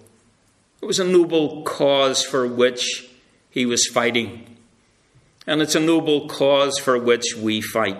It 0.81 0.85
was 0.85 0.99
a 0.99 1.03
noble 1.03 1.63
cause 1.63 2.23
for 2.23 2.47
which 2.47 3.09
he 3.49 3.65
was 3.65 3.87
fighting. 3.87 4.57
And 5.45 5.61
it's 5.61 5.75
a 5.75 5.79
noble 5.79 6.27
cause 6.27 6.77
for 6.77 6.97
which 6.97 7.35
we 7.35 7.61
fight. 7.61 7.97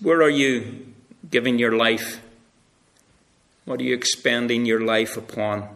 Where 0.00 0.22
are 0.22 0.30
you 0.30 0.94
giving 1.30 1.58
your 1.58 1.76
life? 1.76 2.20
What 3.64 3.80
are 3.80 3.84
you 3.84 3.94
expending 3.94 4.66
your 4.66 4.80
life 4.80 5.16
upon? 5.16 5.68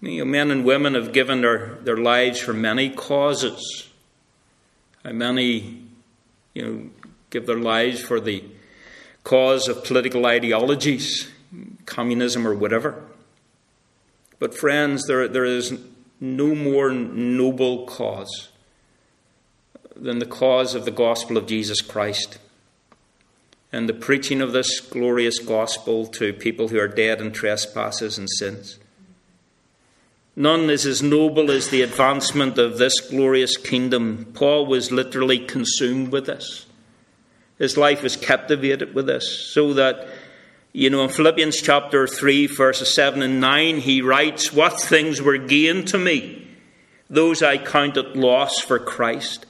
You 0.00 0.20
know, 0.20 0.24
men 0.24 0.50
and 0.50 0.64
women 0.64 0.94
have 0.94 1.12
given 1.12 1.42
their, 1.42 1.76
their 1.82 1.96
lives 1.96 2.40
for 2.40 2.54
many 2.54 2.88
causes. 2.88 3.87
And 5.04 5.18
many, 5.18 5.82
you 6.54 6.62
know, 6.62 6.90
give 7.30 7.46
their 7.46 7.58
lives 7.58 8.00
for 8.00 8.20
the 8.20 8.44
cause 9.24 9.68
of 9.68 9.84
political 9.84 10.26
ideologies, 10.26 11.28
communism 11.86 12.46
or 12.46 12.54
whatever. 12.54 13.02
But, 14.38 14.54
friends, 14.54 15.06
there, 15.06 15.28
there 15.28 15.44
is 15.44 15.78
no 16.20 16.54
more 16.54 16.90
noble 16.90 17.86
cause 17.86 18.48
than 19.94 20.18
the 20.18 20.26
cause 20.26 20.74
of 20.74 20.84
the 20.84 20.90
gospel 20.90 21.36
of 21.36 21.46
Jesus 21.46 21.80
Christ 21.80 22.38
and 23.72 23.88
the 23.88 23.94
preaching 23.94 24.40
of 24.40 24.52
this 24.52 24.80
glorious 24.80 25.38
gospel 25.38 26.06
to 26.06 26.32
people 26.32 26.68
who 26.68 26.78
are 26.78 26.88
dead 26.88 27.20
in 27.20 27.32
trespasses 27.32 28.16
and 28.16 28.28
sins. 28.30 28.78
None 30.38 30.70
is 30.70 30.86
as 30.86 31.02
noble 31.02 31.50
as 31.50 31.70
the 31.70 31.82
advancement 31.82 32.58
of 32.58 32.78
this 32.78 33.00
glorious 33.00 33.56
kingdom. 33.56 34.30
Paul 34.34 34.66
was 34.66 34.92
literally 34.92 35.40
consumed 35.40 36.12
with 36.12 36.26
this. 36.26 36.66
His 37.58 37.76
life 37.76 38.04
was 38.04 38.14
captivated 38.14 38.94
with 38.94 39.06
this, 39.06 39.28
so 39.28 39.74
that, 39.74 40.06
you 40.72 40.90
know, 40.90 41.02
in 41.02 41.08
Philippians 41.08 41.60
chapter 41.60 42.06
3, 42.06 42.46
verses 42.46 42.94
7 42.94 43.20
and 43.20 43.40
9, 43.40 43.78
he 43.78 44.00
writes, 44.00 44.52
What 44.52 44.80
things 44.80 45.20
were 45.20 45.38
gain 45.38 45.84
to 45.86 45.98
me? 45.98 46.46
Those 47.10 47.42
I 47.42 47.58
counted 47.58 48.14
loss 48.14 48.60
for 48.60 48.78
Christ. 48.78 49.44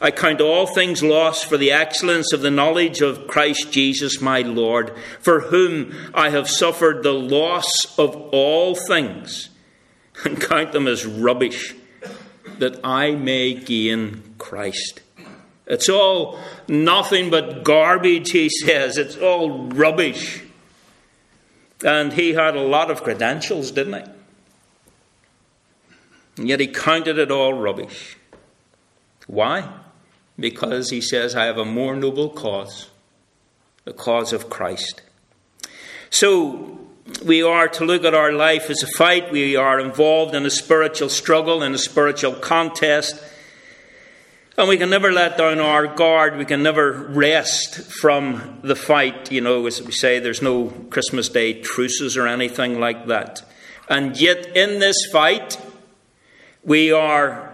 I 0.00 0.12
count 0.12 0.40
all 0.40 0.68
things 0.68 1.02
lost 1.02 1.46
for 1.46 1.56
the 1.56 1.72
excellence 1.72 2.32
of 2.32 2.42
the 2.42 2.50
knowledge 2.52 3.00
of 3.00 3.26
Christ 3.26 3.72
Jesus 3.72 4.20
my 4.20 4.42
Lord, 4.42 4.96
for 5.18 5.40
whom 5.40 5.92
I 6.14 6.30
have 6.30 6.48
suffered 6.48 7.02
the 7.02 7.12
loss 7.12 7.98
of 7.98 8.14
all 8.30 8.76
things, 8.76 9.48
and 10.24 10.40
count 10.40 10.72
them 10.72 10.86
as 10.86 11.06
rubbish, 11.06 11.74
that 12.58 12.80
I 12.84 13.12
may 13.12 13.54
gain 13.54 14.34
Christ. 14.38 15.00
It's 15.66 15.88
all 15.88 16.38
nothing 16.68 17.30
but 17.30 17.64
garbage, 17.64 18.30
he 18.30 18.48
says. 18.48 18.98
It's 18.98 19.16
all 19.16 19.68
rubbish. 19.68 20.42
And 21.84 22.12
he 22.12 22.34
had 22.34 22.56
a 22.56 22.62
lot 22.62 22.90
of 22.90 23.02
credentials, 23.02 23.70
didn't 23.70 23.94
he? 24.04 24.10
And 26.38 26.48
yet 26.48 26.60
he 26.60 26.66
counted 26.66 27.18
it 27.18 27.30
all 27.30 27.54
rubbish. 27.54 28.16
Why? 29.26 29.68
because 30.38 30.90
he 30.90 31.00
says, 31.00 31.34
I 31.34 31.44
have 31.44 31.58
a 31.58 31.64
more 31.64 31.96
noble 31.96 32.28
cause, 32.28 32.90
the 33.84 33.92
cause 33.92 34.32
of 34.32 34.48
Christ. 34.48 35.02
So, 36.10 36.78
we 37.24 37.42
are 37.42 37.68
to 37.68 37.84
look 37.84 38.04
at 38.04 38.14
our 38.14 38.32
life 38.32 38.70
as 38.70 38.82
a 38.82 38.86
fight. 38.98 39.32
We 39.32 39.56
are 39.56 39.80
involved 39.80 40.34
in 40.34 40.46
a 40.46 40.50
spiritual 40.50 41.08
struggle, 41.08 41.62
in 41.62 41.74
a 41.74 41.78
spiritual 41.78 42.34
contest. 42.34 43.22
And 44.56 44.68
we 44.68 44.76
can 44.76 44.90
never 44.90 45.10
let 45.10 45.38
down 45.38 45.58
our 45.60 45.86
guard. 45.86 46.36
We 46.36 46.44
can 46.44 46.62
never 46.62 46.92
rest 46.92 47.80
from 48.00 48.60
the 48.62 48.76
fight. 48.76 49.32
You 49.32 49.40
know, 49.40 49.66
as 49.66 49.82
we 49.82 49.92
say, 49.92 50.18
there's 50.18 50.42
no 50.42 50.68
Christmas 50.90 51.28
Day 51.28 51.60
truces 51.60 52.16
or 52.16 52.26
anything 52.26 52.78
like 52.78 53.06
that. 53.06 53.42
And 53.88 54.16
yet, 54.20 54.56
in 54.56 54.78
this 54.78 54.96
fight, 55.10 55.58
we 56.62 56.92
are 56.92 57.50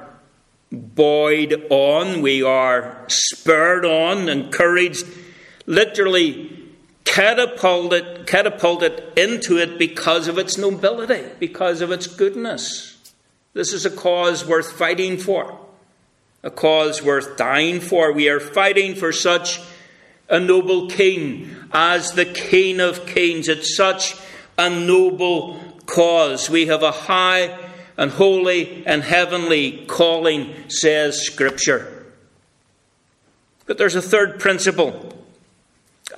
buoyed 0.71 1.67
on, 1.71 2.21
we 2.21 2.43
are 2.43 3.05
spurred 3.09 3.85
on, 3.87 4.29
encouraged, 4.29 5.07
literally 5.67 6.58
catapulted, 7.09 8.27
catapulted 8.27 9.03
into 9.17 9.57
it 9.57 9.79
because 9.79 10.29
of 10.29 10.39
its 10.39 10.57
nobility, 10.57 11.25
because 11.39 11.81
of 11.81 11.91
its 11.91 12.07
goodness. 12.07 12.97
This 13.55 13.73
is 13.73 13.85
a 13.85 13.91
cause 13.91 14.47
worth 14.47 14.71
fighting 14.73 15.17
for, 15.17 15.59
a 16.43 16.51
cause 16.51 17.03
worth 17.03 17.37
dying 17.37 17.81
for. 17.81 18.13
We 18.13 18.29
are 18.29 18.39
fighting 18.39 18.95
for 18.95 19.11
such 19.11 19.61
a 20.29 20.39
noble 20.39 20.89
king 20.89 21.57
as 21.73 22.13
the 22.13 22.27
King 22.27 22.79
of 22.79 23.07
Kings. 23.07 23.49
It's 23.49 23.75
such 23.75 24.15
a 24.57 24.69
noble 24.69 25.59
cause. 25.87 26.51
We 26.51 26.67
have 26.67 26.83
a 26.83 26.93
high 26.93 27.59
and 27.97 28.11
holy 28.11 28.87
and 28.87 29.03
heavenly 29.03 29.85
calling, 29.87 30.55
says 30.69 31.23
Scripture. 31.23 32.07
But 33.67 33.79
there's 33.79 33.97
a 33.97 34.03
third 34.03 34.39
principle, 34.39 35.18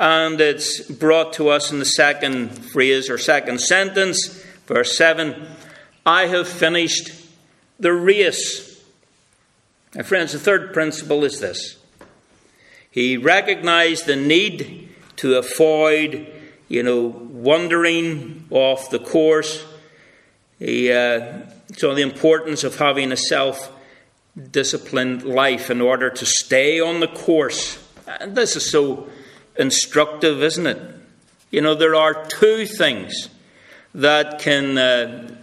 and 0.00 0.40
it's 0.40 0.80
brought 0.80 1.34
to 1.34 1.50
us 1.50 1.70
in 1.70 1.78
the 1.78 1.84
second 1.84 2.48
phrase 2.48 3.10
or 3.10 3.18
second 3.18 3.60
sentence, 3.60 4.42
verse 4.66 4.96
7 4.96 5.46
I 6.06 6.26
have 6.26 6.48
finished 6.48 7.10
the 7.78 7.92
race. 7.92 8.82
My 9.94 10.02
friends, 10.02 10.32
the 10.32 10.38
third 10.38 10.72
principle 10.72 11.22
is 11.22 11.38
this 11.38 11.76
He 12.90 13.18
recognized 13.18 14.06
the 14.06 14.16
need 14.16 14.88
to 15.16 15.36
avoid, 15.36 16.26
you 16.68 16.82
know, 16.82 17.04
wandering 17.04 18.46
off 18.50 18.88
the 18.88 19.00
course. 19.00 19.66
He 20.58 20.90
uh, 20.90 21.42
saw 21.76 21.94
the 21.94 22.02
importance 22.02 22.64
of 22.64 22.78
having 22.78 23.12
a 23.12 23.18
self 23.18 23.70
disciplined 24.50 25.24
life 25.24 25.70
in 25.70 25.82
order 25.82 26.08
to 26.08 26.24
stay 26.24 26.80
on 26.80 27.00
the 27.00 27.08
course. 27.08 27.78
And 28.06 28.34
this 28.34 28.56
is 28.56 28.70
so 28.70 29.10
instructive, 29.60 30.42
isn't 30.42 30.66
it? 30.66 30.80
You 31.50 31.60
know, 31.60 31.74
there 31.74 31.94
are 31.94 32.24
two 32.26 32.64
things 32.64 33.28
that 33.94 34.38
can 34.38 34.78
uh, 34.78 35.36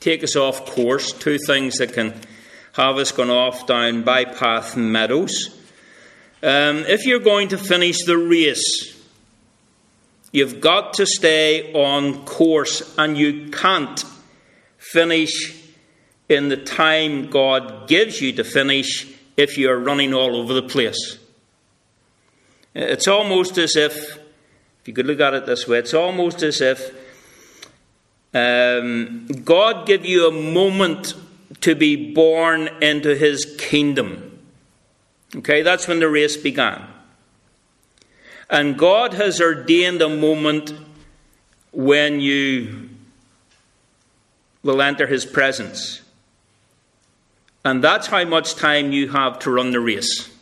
take 0.00 0.24
us 0.24 0.36
off 0.36 0.66
course, 0.66 1.12
two 1.12 1.38
things 1.38 1.76
that 1.76 1.92
can 1.92 2.14
have 2.72 2.96
us 2.96 3.12
gone 3.12 3.30
off 3.30 3.66
down 3.66 4.02
bypath 4.02 4.76
meadows. 4.76 5.48
Um, 6.42 6.78
if 6.88 7.06
you're 7.06 7.20
going 7.20 7.48
to 7.48 7.58
finish 7.58 8.04
the 8.04 8.18
race, 8.18 9.00
you've 10.32 10.60
got 10.60 10.94
to 10.94 11.06
stay 11.06 11.72
on 11.72 12.24
course, 12.24 12.94
and 12.98 13.16
you 13.16 13.50
can't 13.50 14.04
finish 14.78 15.54
in 16.28 16.48
the 16.48 16.56
time 16.56 17.30
God 17.30 17.86
gives 17.86 18.20
you 18.20 18.32
to 18.32 18.44
finish 18.44 19.06
if 19.36 19.56
you're 19.58 19.78
running 19.78 20.12
all 20.12 20.36
over 20.36 20.54
the 20.54 20.62
place. 20.62 21.18
It's 22.74 23.06
almost 23.06 23.56
as 23.58 23.76
if, 23.76 24.16
if 24.16 24.88
you 24.88 24.92
could 24.92 25.06
look 25.06 25.20
at 25.20 25.34
it 25.34 25.46
this 25.46 25.68
way, 25.68 25.78
it's 25.78 25.94
almost 25.94 26.42
as 26.42 26.60
if 26.60 26.92
um, 28.34 29.26
God 29.44 29.86
give 29.86 30.04
you 30.04 30.26
a 30.26 30.32
moment 30.32 31.14
to 31.60 31.76
be 31.76 32.12
born 32.12 32.68
into 32.82 33.14
his 33.14 33.54
kingdom. 33.58 34.40
Okay, 35.36 35.62
that's 35.62 35.86
when 35.86 36.00
the 36.00 36.08
race 36.08 36.36
began. 36.36 36.86
And 38.50 38.76
God 38.76 39.14
has 39.14 39.40
ordained 39.40 40.02
a 40.02 40.08
moment 40.08 40.74
when 41.72 42.20
you 42.20 42.90
will 44.62 44.82
enter 44.82 45.06
his 45.06 45.24
presence. 45.24 46.02
And 47.64 47.82
that's 47.82 48.08
how 48.08 48.24
much 48.24 48.56
time 48.56 48.92
you 48.92 49.08
have 49.08 49.38
to 49.40 49.50
run 49.50 49.70
the 49.70 49.80
race. 49.80 50.33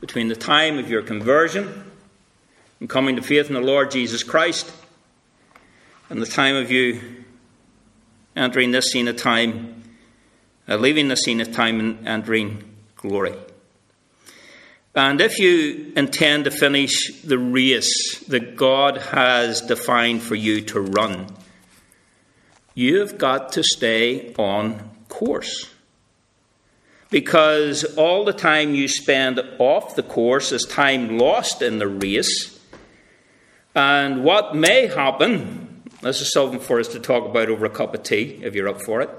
Between 0.00 0.28
the 0.28 0.36
time 0.36 0.78
of 0.78 0.88
your 0.88 1.02
conversion 1.02 1.84
and 2.80 2.88
coming 2.88 3.16
to 3.16 3.22
faith 3.22 3.48
in 3.48 3.54
the 3.54 3.60
Lord 3.60 3.90
Jesus 3.90 4.22
Christ 4.22 4.72
and 6.08 6.22
the 6.22 6.26
time 6.26 6.56
of 6.56 6.70
you 6.70 7.24
entering 8.34 8.70
this 8.70 8.90
scene 8.90 9.08
of 9.08 9.16
time, 9.16 9.82
uh, 10.68 10.76
leaving 10.76 11.08
the 11.08 11.16
scene 11.16 11.40
of 11.40 11.52
time 11.52 11.80
and 11.80 12.08
entering 12.08 12.64
glory. 12.96 13.34
And 14.94 15.20
if 15.20 15.38
you 15.38 15.92
intend 15.96 16.44
to 16.44 16.50
finish 16.50 17.22
the 17.22 17.38
race 17.38 18.20
that 18.28 18.56
God 18.56 18.96
has 18.96 19.60
defined 19.60 20.22
for 20.22 20.34
you 20.34 20.62
to 20.62 20.80
run, 20.80 21.26
you've 22.74 23.18
got 23.18 23.52
to 23.52 23.62
stay 23.62 24.34
on 24.34 24.90
course 25.08 25.70
because 27.10 27.84
all 27.96 28.24
the 28.24 28.32
time 28.32 28.74
you 28.74 28.86
spend 28.86 29.40
off 29.58 29.96
the 29.96 30.02
course 30.02 30.52
is 30.52 30.64
time 30.64 31.18
lost 31.18 31.60
in 31.60 31.78
the 31.78 31.88
race. 31.88 32.58
And 33.74 34.24
what 34.24 34.54
may 34.54 34.86
happen, 34.86 35.82
this 36.02 36.20
is 36.20 36.32
something 36.32 36.60
for 36.60 36.78
us 36.78 36.88
to 36.88 37.00
talk 37.00 37.28
about 37.28 37.48
over 37.48 37.66
a 37.66 37.70
cup 37.70 37.94
of 37.94 38.02
tea, 38.04 38.40
if 38.42 38.54
you're 38.54 38.68
up 38.68 38.80
for 38.82 39.00
it. 39.00 39.10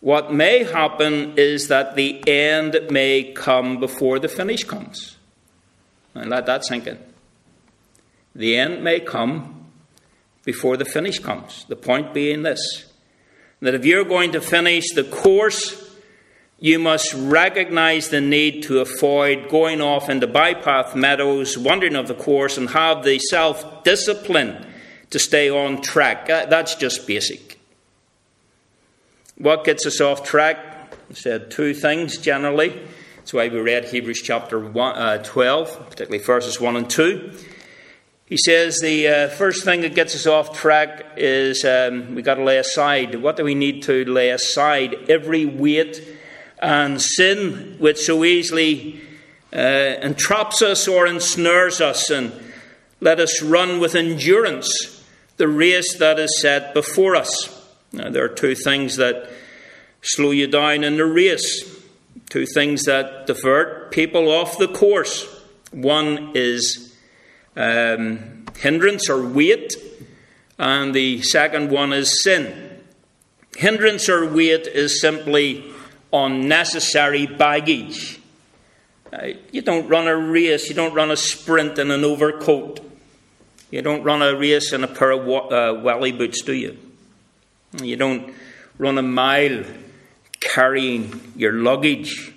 What 0.00 0.32
may 0.32 0.64
happen 0.64 1.34
is 1.36 1.68
that 1.68 1.96
the 1.96 2.22
end 2.28 2.78
may 2.90 3.32
come 3.32 3.80
before 3.80 4.18
the 4.18 4.28
finish 4.28 4.62
comes. 4.62 5.16
And 6.14 6.30
let 6.30 6.46
that 6.46 6.64
sink 6.64 6.86
in. 6.86 6.98
The 8.34 8.56
end 8.56 8.84
may 8.84 9.00
come 9.00 9.66
before 10.44 10.76
the 10.76 10.84
finish 10.84 11.18
comes. 11.18 11.64
The 11.68 11.76
point 11.76 12.14
being 12.14 12.42
this 12.42 12.86
that 13.60 13.74
if 13.74 13.86
you're 13.86 14.04
going 14.04 14.32
to 14.32 14.42
finish 14.42 14.84
the 14.94 15.04
course 15.04 15.93
you 16.64 16.78
must 16.78 17.12
recognize 17.12 18.08
the 18.08 18.22
need 18.22 18.62
to 18.62 18.80
avoid 18.80 19.50
going 19.50 19.82
off 19.82 20.08
into 20.08 20.26
bypath 20.26 20.94
meadows, 20.94 21.58
wandering 21.58 21.94
off 21.94 22.06
the 22.06 22.14
course, 22.14 22.56
and 22.56 22.70
have 22.70 23.04
the 23.04 23.18
self 23.18 23.84
discipline 23.84 24.64
to 25.10 25.18
stay 25.18 25.50
on 25.50 25.82
track. 25.82 26.30
Uh, 26.30 26.46
that's 26.46 26.74
just 26.74 27.06
basic. 27.06 27.60
What 29.36 29.64
gets 29.64 29.84
us 29.84 30.00
off 30.00 30.24
track? 30.24 30.56
I 31.10 31.12
said 31.12 31.50
two 31.50 31.74
things 31.74 32.16
generally. 32.16 32.70
That's 33.16 33.34
why 33.34 33.48
we 33.48 33.60
read 33.60 33.84
Hebrews 33.84 34.22
chapter 34.22 34.66
uh, 34.78 35.18
12, 35.18 35.90
particularly 35.90 36.24
verses 36.24 36.58
1 36.58 36.76
and 36.76 36.88
2. 36.88 37.30
He 38.24 38.38
says 38.38 38.78
the 38.80 39.06
uh, 39.06 39.28
first 39.28 39.66
thing 39.66 39.82
that 39.82 39.94
gets 39.94 40.14
us 40.14 40.26
off 40.26 40.58
track 40.58 41.12
is 41.18 41.62
um, 41.66 42.14
we've 42.14 42.24
got 42.24 42.36
to 42.36 42.42
lay 42.42 42.56
aside. 42.56 43.16
What 43.16 43.36
do 43.36 43.44
we 43.44 43.54
need 43.54 43.82
to 43.82 44.06
lay 44.06 44.30
aside? 44.30 45.10
Every 45.10 45.44
weight 45.44 46.13
and 46.58 47.00
sin, 47.00 47.76
which 47.78 47.98
so 47.98 48.24
easily 48.24 49.00
uh, 49.52 49.58
entraps 50.02 50.62
us 50.62 50.88
or 50.88 51.06
ensnares 51.06 51.80
us, 51.80 52.10
and 52.10 52.32
let 53.00 53.20
us 53.20 53.42
run 53.42 53.80
with 53.80 53.94
endurance 53.94 55.04
the 55.36 55.48
race 55.48 55.98
that 55.98 56.18
is 56.18 56.40
set 56.40 56.74
before 56.74 57.16
us. 57.16 57.50
Now, 57.92 58.10
there 58.10 58.24
are 58.24 58.28
two 58.28 58.54
things 58.54 58.96
that 58.96 59.30
slow 60.02 60.30
you 60.30 60.46
down 60.46 60.84
in 60.84 60.96
the 60.96 61.06
race, 61.06 61.80
two 62.28 62.46
things 62.46 62.82
that 62.84 63.26
divert 63.26 63.90
people 63.90 64.30
off 64.30 64.58
the 64.58 64.68
course. 64.68 65.26
One 65.70 66.32
is 66.34 66.96
um, 67.56 68.46
hindrance 68.56 69.08
or 69.08 69.26
weight, 69.26 69.74
and 70.58 70.94
the 70.94 71.22
second 71.22 71.70
one 71.70 71.92
is 71.92 72.22
sin. 72.22 72.80
Hindrance 73.56 74.08
or 74.08 74.26
weight 74.28 74.66
is 74.66 75.00
simply 75.00 75.64
unnecessary 76.14 77.26
baggage. 77.26 78.20
Uh, 79.12 79.28
you 79.52 79.60
don't 79.60 79.88
run 79.88 80.06
a 80.08 80.16
race, 80.16 80.68
you 80.68 80.74
don't 80.74 80.94
run 80.94 81.10
a 81.10 81.16
sprint 81.16 81.78
in 81.78 81.90
an 81.90 82.04
overcoat. 82.04 82.80
You 83.70 83.82
don't 83.82 84.04
run 84.04 84.22
a 84.22 84.36
race 84.36 84.72
in 84.72 84.84
a 84.84 84.88
pair 84.88 85.10
of 85.10 85.28
uh, 85.28 85.80
welly 85.80 86.12
boots, 86.12 86.42
do 86.42 86.52
you? 86.52 86.78
You 87.82 87.96
don't 87.96 88.32
run 88.78 88.98
a 88.98 89.02
mile 89.02 89.64
carrying 90.40 91.32
your 91.34 91.52
luggage. 91.52 92.32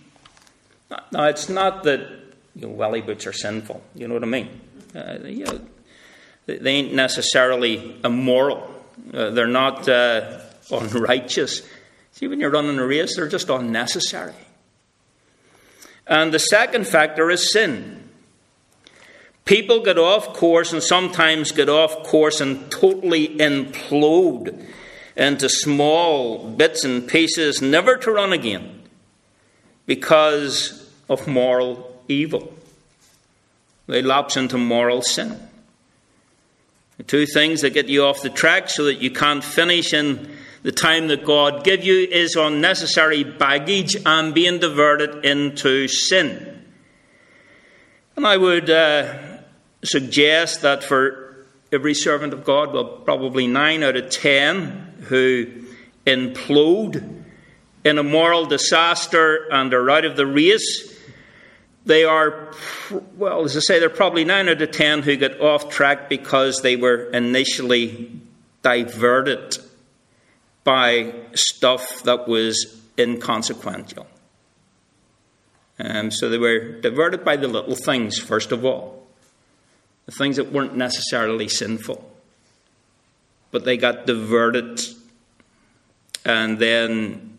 Now, 1.11 1.25
it's 1.25 1.47
not 1.47 1.83
that 1.83 1.99
you 2.55 2.67
know, 2.67 2.69
welly 2.69 3.01
boots 3.01 3.27
are 3.27 3.33
sinful. 3.33 3.83
You 3.93 4.07
know 4.07 4.15
what 4.15 4.23
I 4.23 4.27
mean? 4.27 4.61
Uh, 4.95 5.17
you 5.25 5.45
know, 5.45 5.61
they 6.47 6.71
ain't 6.71 6.93
necessarily 6.93 7.99
immoral. 8.03 8.73
Uh, 9.13 9.29
they're 9.29 9.47
not 9.47 9.87
uh, 9.87 10.39
unrighteous. 10.71 11.61
See, 12.17 12.27
when 12.27 12.39
you're 12.39 12.49
running 12.49 12.79
a 12.79 12.83
race, 12.87 13.15
they're 13.15 13.27
just 13.27 13.47
unnecessary. 13.47 14.33
And 16.07 16.33
the 16.33 16.39
second 16.39 16.87
factor 16.87 17.29
is 17.29 17.51
sin. 17.51 18.09
People 19.45 19.83
get 19.83 19.99
off 19.99 20.33
course 20.33 20.73
and 20.73 20.81
sometimes 20.81 21.51
get 21.51 21.69
off 21.69 22.01
course 22.01 22.41
and 22.41 22.71
totally 22.71 23.37
implode 23.37 24.65
into 25.15 25.47
small 25.47 26.49
bits 26.49 26.83
and 26.83 27.07
pieces, 27.07 27.61
never 27.61 27.97
to 27.97 28.11
run 28.11 28.33
again 28.33 28.81
because 29.85 30.91
of 31.07 31.27
moral 31.27 32.01
evil. 32.07 32.51
They 33.85 34.01
lapse 34.01 34.37
into 34.37 34.57
moral 34.57 35.03
sin. 35.03 35.39
The 36.97 37.03
two 37.03 37.27
things 37.27 37.61
that 37.61 37.75
get 37.75 37.89
you 37.89 38.05
off 38.05 38.23
the 38.23 38.31
track 38.31 38.71
so 38.71 38.85
that 38.85 39.03
you 39.03 39.11
can't 39.11 39.43
finish 39.43 39.93
in 39.93 40.35
the 40.63 40.71
time 40.71 41.07
that 41.07 41.23
God 41.23 41.63
give 41.63 41.83
you 41.83 42.07
is 42.07 42.35
unnecessary 42.35 43.23
baggage 43.23 43.95
and 44.05 44.33
being 44.33 44.59
diverted 44.59 45.25
into 45.25 45.87
sin. 45.87 46.65
And 48.15 48.25
I 48.25 48.37
would 48.37 48.69
uh, 48.69 49.39
suggest 49.83 50.61
that 50.63 50.83
for 50.83 51.45
every 51.71 51.93
servant 51.93 52.33
of 52.33 52.43
God, 52.43 52.73
well, 52.73 52.85
probably 52.85 53.45
nine 53.47 53.83
out 53.83 53.95
of 53.95 54.09
ten 54.09 54.95
who 55.07 55.47
implode 56.05 57.23
in 57.83 57.97
a 57.97 58.03
moral 58.03 58.45
disaster 58.45 59.47
and 59.51 59.73
are 59.73 59.89
out 59.89 60.05
of 60.05 60.17
the 60.17 60.25
race, 60.25 60.97
they 61.85 62.03
are, 62.03 62.51
well, 63.15 63.45
as 63.45 63.55
I 63.55 63.59
say, 63.61 63.79
they're 63.79 63.89
probably 63.89 64.25
nine 64.25 64.49
out 64.49 64.61
of 64.61 64.71
ten 64.71 65.03
who 65.03 65.15
get 65.15 65.39
off 65.39 65.69
track 65.69 66.09
because 66.09 66.61
they 66.61 66.75
were 66.75 67.03
initially 67.11 68.19
diverted 68.61 69.57
by 70.67 71.13
stuff 71.33 72.03
that 72.03 72.27
was 72.27 72.81
inconsequential. 72.99 74.05
And 75.79 76.13
so 76.13 76.27
they 76.27 76.37
were 76.37 76.81
diverted 76.81 77.23
by 77.23 77.37
the 77.37 77.47
little 77.47 77.73
things, 77.73 78.19
first 78.19 78.51
of 78.51 78.65
all, 78.65 79.07
the 80.07 80.11
things 80.11 80.35
that 80.35 80.51
weren't 80.51 80.75
necessarily 80.75 81.47
sinful. 81.47 82.03
But 83.51 83.63
they 83.63 83.77
got 83.77 84.05
diverted, 84.05 84.81
and 86.25 86.59
then 86.59 87.37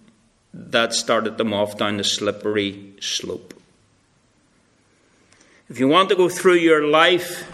that 0.54 0.94
started 0.94 1.36
them 1.36 1.52
off 1.52 1.76
down 1.76 1.98
the 1.98 2.04
slippery 2.04 2.94
slope. 2.98 3.52
if 5.68 5.78
you 5.78 5.86
want 5.86 6.08
to 6.08 6.16
go 6.16 6.30
through 6.30 6.54
your 6.54 6.86
life 6.86 7.46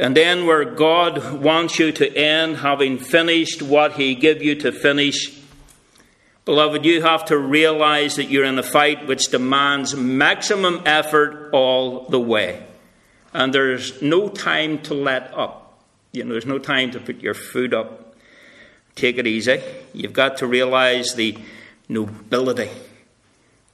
and 0.00 0.16
then 0.16 0.46
where 0.46 0.64
God 0.64 1.42
wants 1.42 1.78
you 1.78 1.92
to 1.92 2.16
end, 2.16 2.56
having 2.56 2.98
finished 2.98 3.60
what 3.60 3.92
He 3.92 4.14
gave 4.14 4.42
you 4.42 4.54
to 4.54 4.72
finish, 4.72 5.38
beloved, 6.46 6.86
you 6.86 7.02
have 7.02 7.26
to 7.26 7.36
realize 7.36 8.16
that 8.16 8.30
you're 8.30 8.46
in 8.46 8.58
a 8.58 8.62
fight 8.62 9.06
which 9.06 9.28
demands 9.28 9.94
maximum 9.94 10.80
effort 10.86 11.50
all 11.52 12.08
the 12.08 12.18
way. 12.18 12.66
And 13.34 13.52
there's 13.52 14.00
no 14.00 14.30
time 14.30 14.78
to 14.84 14.94
let 14.94 15.34
up. 15.36 15.78
You 16.12 16.24
know, 16.24 16.32
there's 16.32 16.46
no 16.46 16.58
time 16.58 16.92
to 16.92 16.98
put 16.98 17.20
your 17.20 17.34
foot 17.34 17.74
up. 17.74 18.14
Take 18.94 19.18
it 19.18 19.26
easy. 19.26 19.60
You've 19.92 20.14
got 20.14 20.38
to 20.38 20.46
realize 20.46 21.14
the 21.14 21.36
nobility 21.90 22.70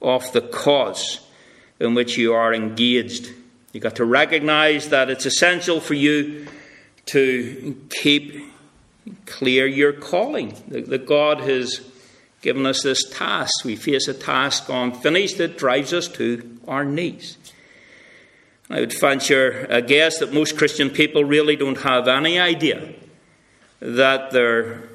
of 0.01 0.29
the 0.33 0.41
cause 0.41 1.21
in 1.79 1.95
which 1.95 2.17
you 2.17 2.33
are 2.33 2.53
engaged. 2.53 3.31
You've 3.77 3.83
got 3.83 3.97
to 3.97 4.05
recognize 4.05 4.89
that 4.89 5.11
it's 5.11 5.27
essential 5.27 5.79
for 5.79 5.93
you 5.93 6.47
to 7.05 7.79
keep 7.91 8.51
clear 9.27 9.67
your 9.67 9.93
calling. 9.93 10.55
That 10.69 11.05
God 11.05 11.41
has 11.41 11.87
given 12.41 12.65
us 12.65 12.81
this 12.81 13.07
task. 13.07 13.63
We 13.63 13.75
face 13.75 14.07
a 14.07 14.15
task 14.15 14.67
unfinished 14.67 15.37
that 15.37 15.59
drives 15.59 15.93
us 15.93 16.07
to 16.07 16.57
our 16.67 16.83
knees. 16.83 17.37
I 18.67 18.79
would 18.79 18.99
venture 18.99 19.67
a 19.69 19.83
guess 19.83 20.17
that 20.21 20.33
most 20.33 20.57
Christian 20.57 20.89
people 20.89 21.23
really 21.23 21.55
don't 21.55 21.81
have 21.81 22.07
any 22.07 22.39
idea 22.39 22.95
that 23.79 24.31
they're, 24.31 24.89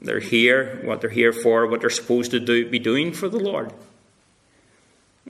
they're 0.00 0.18
here, 0.18 0.80
what 0.82 1.00
they're 1.00 1.10
here 1.10 1.32
for, 1.32 1.68
what 1.68 1.80
they're 1.80 1.90
supposed 1.90 2.32
to 2.32 2.40
do, 2.40 2.68
be 2.68 2.80
doing 2.80 3.12
for 3.12 3.28
the 3.28 3.38
Lord. 3.38 3.72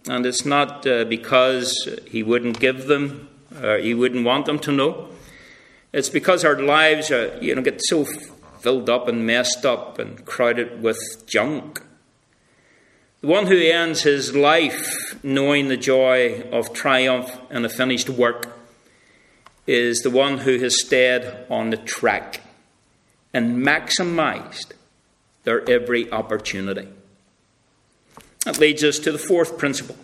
And 0.09 0.25
it's 0.25 0.45
not 0.45 0.87
uh, 0.87 1.05
because 1.05 1.89
He 2.07 2.23
wouldn't 2.23 2.59
give 2.59 2.87
them, 2.87 3.29
He 3.81 3.95
wouldn't 3.95 4.25
want 4.25 4.47
them 4.47 4.59
to 4.61 4.73
know. 4.73 5.09
It's 5.93 6.09
because 6.09 6.45
our 6.45 6.61
lives 6.61 7.11
are, 7.11 7.37
you 7.41 7.55
know, 7.55 7.63
get 7.63 7.81
so 7.83 8.07
filled 8.61 8.89
up 8.89 9.09
and 9.09 9.27
messed 9.27 9.65
up 9.65 9.99
and 9.99 10.25
crowded 10.25 10.83
with 10.83 10.99
junk. 11.27 11.83
The 13.23 13.27
one 13.27 13.49
who 13.49 13.57
ends 13.57 14.03
his 14.03 14.35
life 14.35 15.23
knowing 15.23 15.69
the 15.69 15.77
joy 15.77 16.43
of 16.53 16.73
triumph 16.73 17.31
and 17.51 17.67
a 17.67 17.69
finished 17.69 18.09
work 18.09 18.57
is 19.67 20.01
the 20.01 20.11
one 20.11 20.39
who 20.39 20.59
has 20.59 20.81
stayed 20.81 21.31
on 21.51 21.71
the 21.71 21.77
track 21.77 22.41
and 23.35 23.65
maximized 23.65 24.73
their 25.45 25.69
every 25.69 26.11
opportunity. 26.11 26.89
That 28.45 28.59
leads 28.59 28.83
us 28.83 28.99
to 29.01 29.13
the 29.13 29.19
fourth 29.19 29.59
principle 29.59 29.97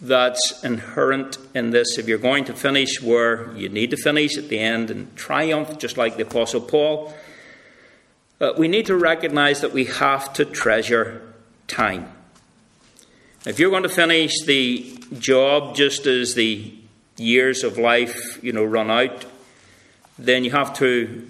that's 0.00 0.64
inherent 0.64 1.36
in 1.54 1.70
this. 1.70 1.98
If 1.98 2.08
you're 2.08 2.18
going 2.18 2.44
to 2.46 2.54
finish 2.54 3.02
where 3.02 3.54
you 3.56 3.68
need 3.68 3.90
to 3.90 3.96
finish 3.96 4.38
at 4.38 4.48
the 4.48 4.58
end 4.58 4.90
and 4.90 5.14
triumph, 5.14 5.78
just 5.78 5.98
like 5.98 6.16
the 6.16 6.22
Apostle 6.22 6.62
Paul, 6.62 7.14
uh, 8.40 8.52
we 8.56 8.68
need 8.68 8.86
to 8.86 8.96
recognize 8.96 9.60
that 9.60 9.72
we 9.72 9.84
have 9.84 10.32
to 10.34 10.46
treasure 10.46 11.20
time. 11.68 12.10
If 13.44 13.58
you're 13.58 13.70
going 13.70 13.82
to 13.82 13.88
finish 13.88 14.32
the 14.46 14.98
job 15.18 15.74
just 15.74 16.06
as 16.06 16.34
the 16.34 16.74
years 17.18 17.62
of 17.62 17.76
life, 17.76 18.42
you 18.42 18.52
know, 18.52 18.64
run 18.64 18.90
out, 18.90 19.26
then 20.18 20.44
you 20.44 20.50
have 20.50 20.74
to 20.78 21.28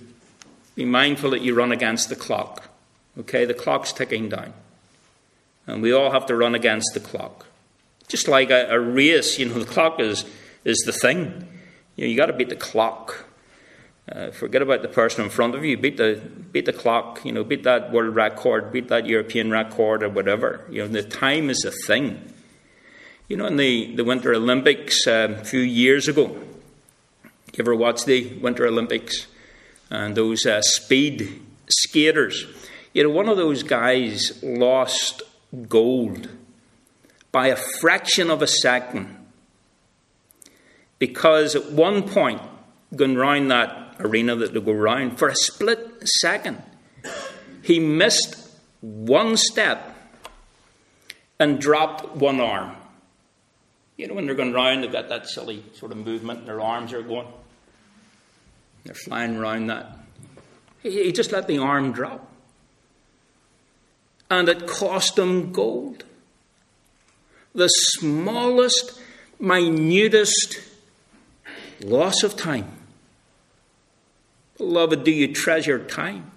be 0.76 0.84
mindful 0.84 1.30
that 1.30 1.42
you 1.42 1.54
run 1.54 1.72
against 1.72 2.08
the 2.08 2.16
clock. 2.16 2.68
Okay, 3.18 3.44
the 3.44 3.54
clock's 3.54 3.92
ticking 3.92 4.28
down. 4.28 4.52
And 5.66 5.82
we 5.82 5.92
all 5.92 6.10
have 6.10 6.26
to 6.26 6.36
run 6.36 6.54
against 6.54 6.90
the 6.94 7.00
clock. 7.00 7.46
Just 8.08 8.28
like 8.28 8.50
a, 8.50 8.66
a 8.70 8.80
race, 8.80 9.38
you 9.38 9.46
know, 9.46 9.58
the 9.58 9.64
clock 9.64 10.00
is, 10.00 10.24
is 10.64 10.78
the 10.86 10.92
thing. 10.92 11.46
You 11.96 12.04
know, 12.04 12.10
you 12.10 12.16
got 12.16 12.26
to 12.26 12.32
beat 12.32 12.48
the 12.48 12.56
clock. 12.56 13.26
Uh, 14.10 14.30
forget 14.30 14.62
about 14.62 14.82
the 14.82 14.88
person 14.88 15.24
in 15.24 15.30
front 15.30 15.54
of 15.54 15.64
you. 15.64 15.76
Beat 15.76 15.96
the 15.96 16.20
beat 16.50 16.66
the 16.66 16.72
clock. 16.72 17.24
You 17.24 17.32
know, 17.32 17.44
beat 17.44 17.62
that 17.62 17.92
world 17.92 18.14
record. 18.14 18.72
Beat 18.72 18.88
that 18.88 19.06
European 19.06 19.50
record 19.50 20.02
or 20.02 20.08
whatever. 20.08 20.64
You 20.68 20.82
know, 20.82 20.88
the 20.88 21.04
time 21.04 21.48
is 21.48 21.64
a 21.64 21.70
thing. 21.86 22.32
You 23.28 23.36
know, 23.36 23.46
in 23.46 23.56
the, 23.56 23.94
the 23.94 24.02
Winter 24.02 24.34
Olympics 24.34 25.06
um, 25.06 25.34
a 25.34 25.44
few 25.44 25.60
years 25.60 26.08
ago, 26.08 26.36
you 27.22 27.60
ever 27.60 27.76
watch 27.76 28.04
the 28.04 28.26
Winter 28.38 28.66
Olympics 28.66 29.28
and 29.88 30.16
those 30.16 30.44
uh, 30.44 30.60
speed 30.62 31.40
skaters? 31.68 32.46
You 32.92 33.04
know, 33.04 33.10
one 33.10 33.28
of 33.28 33.36
those 33.36 33.62
guys 33.62 34.42
lost 34.42 35.22
gold 35.68 36.28
by 37.32 37.48
a 37.48 37.56
fraction 37.56 38.30
of 38.30 38.42
a 38.42 38.46
second 38.46 39.16
because 40.98 41.56
at 41.56 41.72
one 41.72 42.08
point, 42.08 42.40
going 42.94 43.16
round 43.16 43.50
that 43.50 43.96
arena 44.00 44.36
that 44.36 44.52
they 44.52 44.60
go 44.60 44.72
round, 44.72 45.18
for 45.18 45.28
a 45.28 45.34
split 45.34 46.06
second, 46.20 46.62
he 47.62 47.80
missed 47.80 48.36
one 48.80 49.36
step 49.36 49.96
and 51.38 51.58
dropped 51.58 52.16
one 52.16 52.40
arm. 52.40 52.76
You 53.96 54.08
know, 54.08 54.14
when 54.14 54.26
they're 54.26 54.34
going 54.34 54.52
round, 54.52 54.82
they've 54.82 54.92
got 54.92 55.08
that 55.08 55.26
silly 55.26 55.64
sort 55.74 55.92
of 55.92 55.98
movement, 55.98 56.40
and 56.40 56.48
their 56.48 56.60
arms 56.60 56.92
are 56.92 57.02
going. 57.02 57.28
They're 58.84 58.94
flying 58.94 59.36
around 59.36 59.66
that. 59.66 59.98
He 60.82 61.12
just 61.12 61.32
let 61.32 61.46
the 61.46 61.58
arm 61.58 61.92
drop 61.92 62.29
and 64.30 64.48
it 64.48 64.66
cost 64.66 65.16
them 65.16 65.52
gold. 65.52 66.04
The 67.52 67.68
smallest, 67.68 68.98
minutest 69.40 70.60
loss 71.82 72.22
of 72.22 72.36
time. 72.36 72.70
Beloved, 74.56 75.04
do 75.04 75.10
you 75.10 75.34
treasure 75.34 75.84
time? 75.84 76.30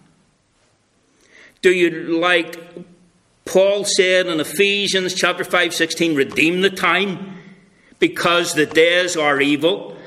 Do 1.62 1.72
you, 1.72 2.20
like 2.20 2.58
Paul 3.46 3.86
said 3.86 4.28
in 4.28 4.40
Ephesians 4.40 5.14
chapter 5.14 5.44
5, 5.44 5.74
16, 5.74 6.16
redeem 6.16 6.62
the 6.62 6.70
time 6.70 7.38
because 8.00 8.54
the 8.54 8.66
days 8.66 9.16
are 9.16 9.40
evil? 9.40 9.98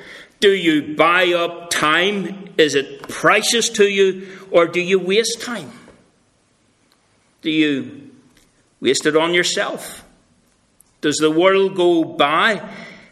Do 0.40 0.50
you 0.50 0.96
buy 0.96 1.32
up 1.32 1.70
time? 1.70 2.50
Is 2.58 2.74
it 2.74 3.08
precious 3.08 3.68
to 3.70 3.84
you, 3.84 4.26
or 4.50 4.66
do 4.66 4.80
you 4.80 4.98
waste 4.98 5.40
time? 5.40 5.70
Do 7.46 7.52
you 7.52 8.10
waste 8.80 9.06
it 9.06 9.16
on 9.16 9.32
yourself? 9.32 10.04
Does 11.00 11.18
the 11.18 11.30
world 11.30 11.76
go 11.76 12.02
by? 12.02 12.60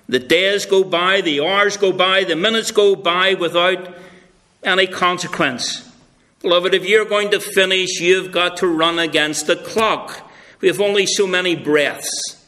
The 0.09 0.19
days 0.19 0.67
go 0.67 0.83
by, 0.83 1.21
the 1.21 1.41
hours 1.41 1.77
go 1.77 1.93
by, 1.93 2.25
the 2.25 2.35
minutes 2.35 2.73
go 2.73 2.97
by 2.97 3.35
without 3.35 3.95
any 4.65 4.89
consequence. 4.89 5.89
Beloved, 6.43 6.75
if 6.75 6.85
you're 6.85 7.05
going 7.05 7.31
to 7.31 7.39
finish, 7.39 8.01
you've 8.01 8.33
got 8.33 8.57
to 8.57 8.67
run 8.67 8.99
against 8.99 9.47
the 9.47 9.55
clock. 9.55 10.29
We 10.61 10.67
have 10.67 10.81
only 10.81 11.07
so 11.07 11.29
many 11.29 11.55
breaths. 11.55 12.45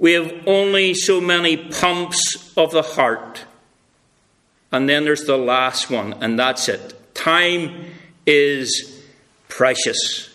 We 0.00 0.14
have 0.14 0.32
only 0.48 0.94
so 0.94 1.20
many 1.20 1.56
pumps 1.56 2.52
of 2.56 2.72
the 2.72 2.82
heart. 2.82 3.44
And 4.72 4.88
then 4.88 5.04
there's 5.04 5.26
the 5.26 5.38
last 5.38 5.90
one, 5.90 6.14
and 6.14 6.36
that's 6.36 6.68
it. 6.68 7.14
Time 7.14 7.84
is 8.26 9.00
precious. 9.48 10.31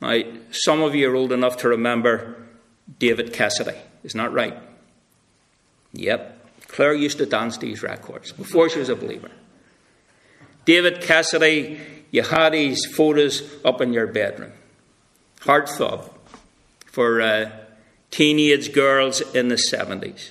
Now, 0.00 0.20
some 0.50 0.82
of 0.82 0.94
you 0.94 1.10
are 1.10 1.14
old 1.14 1.32
enough 1.32 1.56
to 1.58 1.68
remember 1.68 2.36
David 2.98 3.32
Cassidy. 3.32 3.76
Isn't 4.02 4.18
that 4.18 4.32
right? 4.32 4.56
Yep. 5.92 6.30
Claire 6.68 6.94
used 6.94 7.18
to 7.18 7.26
dance 7.26 7.56
these 7.58 7.82
records 7.82 8.32
before 8.32 8.68
she 8.68 8.80
was 8.80 8.88
a 8.88 8.96
believer. 8.96 9.30
David 10.64 11.00
Cassidy, 11.00 11.80
you 12.10 12.22
had 12.22 12.52
his 12.52 12.84
photos 12.86 13.42
up 13.64 13.80
in 13.80 13.92
your 13.92 14.06
bedroom. 14.06 14.52
Heartthrob 15.40 16.10
for 16.86 17.20
uh, 17.20 17.50
teenage 18.10 18.72
girls 18.72 19.20
in 19.34 19.48
the 19.48 19.56
70s. 19.56 20.30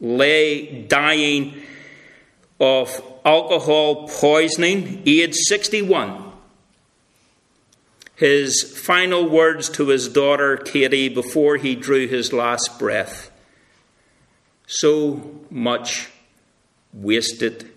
Lay 0.00 0.82
dying 0.82 1.60
of 2.58 3.02
alcohol 3.24 4.08
poisoning, 4.08 5.02
age 5.06 5.34
61 5.34 6.29
his 8.20 8.62
final 8.62 9.26
words 9.26 9.70
to 9.70 9.88
his 9.88 10.06
daughter 10.06 10.58
Katie 10.58 11.08
before 11.08 11.56
he 11.56 11.74
drew 11.74 12.06
his 12.06 12.34
last 12.34 12.78
breath. 12.78 13.30
So 14.66 15.40
much 15.48 16.10
wasted 16.92 17.72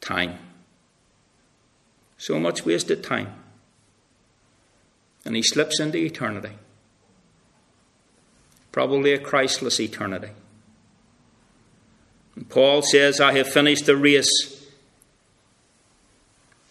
time. 0.00 0.38
So 2.16 2.38
much 2.38 2.64
wasted 2.64 3.02
time. 3.02 3.34
And 5.24 5.34
he 5.34 5.42
slips 5.42 5.80
into 5.80 5.98
eternity. 5.98 6.52
Probably 8.70 9.12
a 9.12 9.18
Christless 9.18 9.80
eternity. 9.80 10.30
And 12.36 12.48
Paul 12.48 12.82
says, 12.82 13.20
I 13.20 13.32
have 13.32 13.48
finished 13.48 13.86
the 13.86 13.96
race. 13.96 14.64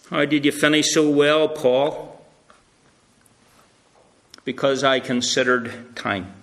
How 0.10 0.24
did 0.24 0.46
you 0.46 0.54
finish 0.54 0.94
so 0.94 1.10
well, 1.10 1.50
Paul? 1.50 2.12
Because 4.44 4.84
I 4.84 5.00
considered 5.00 5.96
time. 5.96 6.34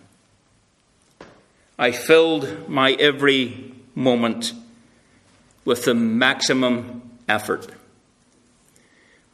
I 1.78 1.92
filled 1.92 2.68
my 2.68 2.92
every 2.92 3.72
moment 3.94 4.52
with 5.64 5.84
the 5.84 5.94
maximum 5.94 7.02
effort. 7.28 7.68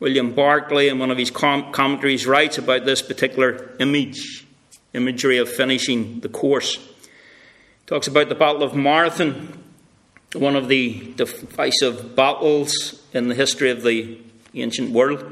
William 0.01 0.35
Barclay, 0.35 0.89
in 0.89 0.99
one 0.99 1.11
of 1.11 1.17
his 1.17 1.31
com- 1.31 1.73
commentaries, 1.73 2.27
writes 2.27 2.59
about 2.59 2.85
this 2.85 3.01
particular 3.01 3.71
image, 3.79 4.45
imagery 4.93 5.39
of 5.39 5.49
finishing 5.49 6.21
the 6.21 6.29
course. 6.29 6.77
He 6.77 7.87
talks 7.87 8.09
about 8.09 8.29
the 8.29 8.35
Battle 8.35 8.63
of 8.63 8.75
Marathon, 8.75 9.63
one 10.35 10.57
of 10.57 10.69
the 10.69 11.15
decisive 11.17 12.17
battles 12.17 13.03
in 13.13 13.29
the 13.29 13.35
history 13.35 13.71
of 13.71 13.83
the 13.83 14.19
ancient 14.55 14.91
world. 14.91 15.25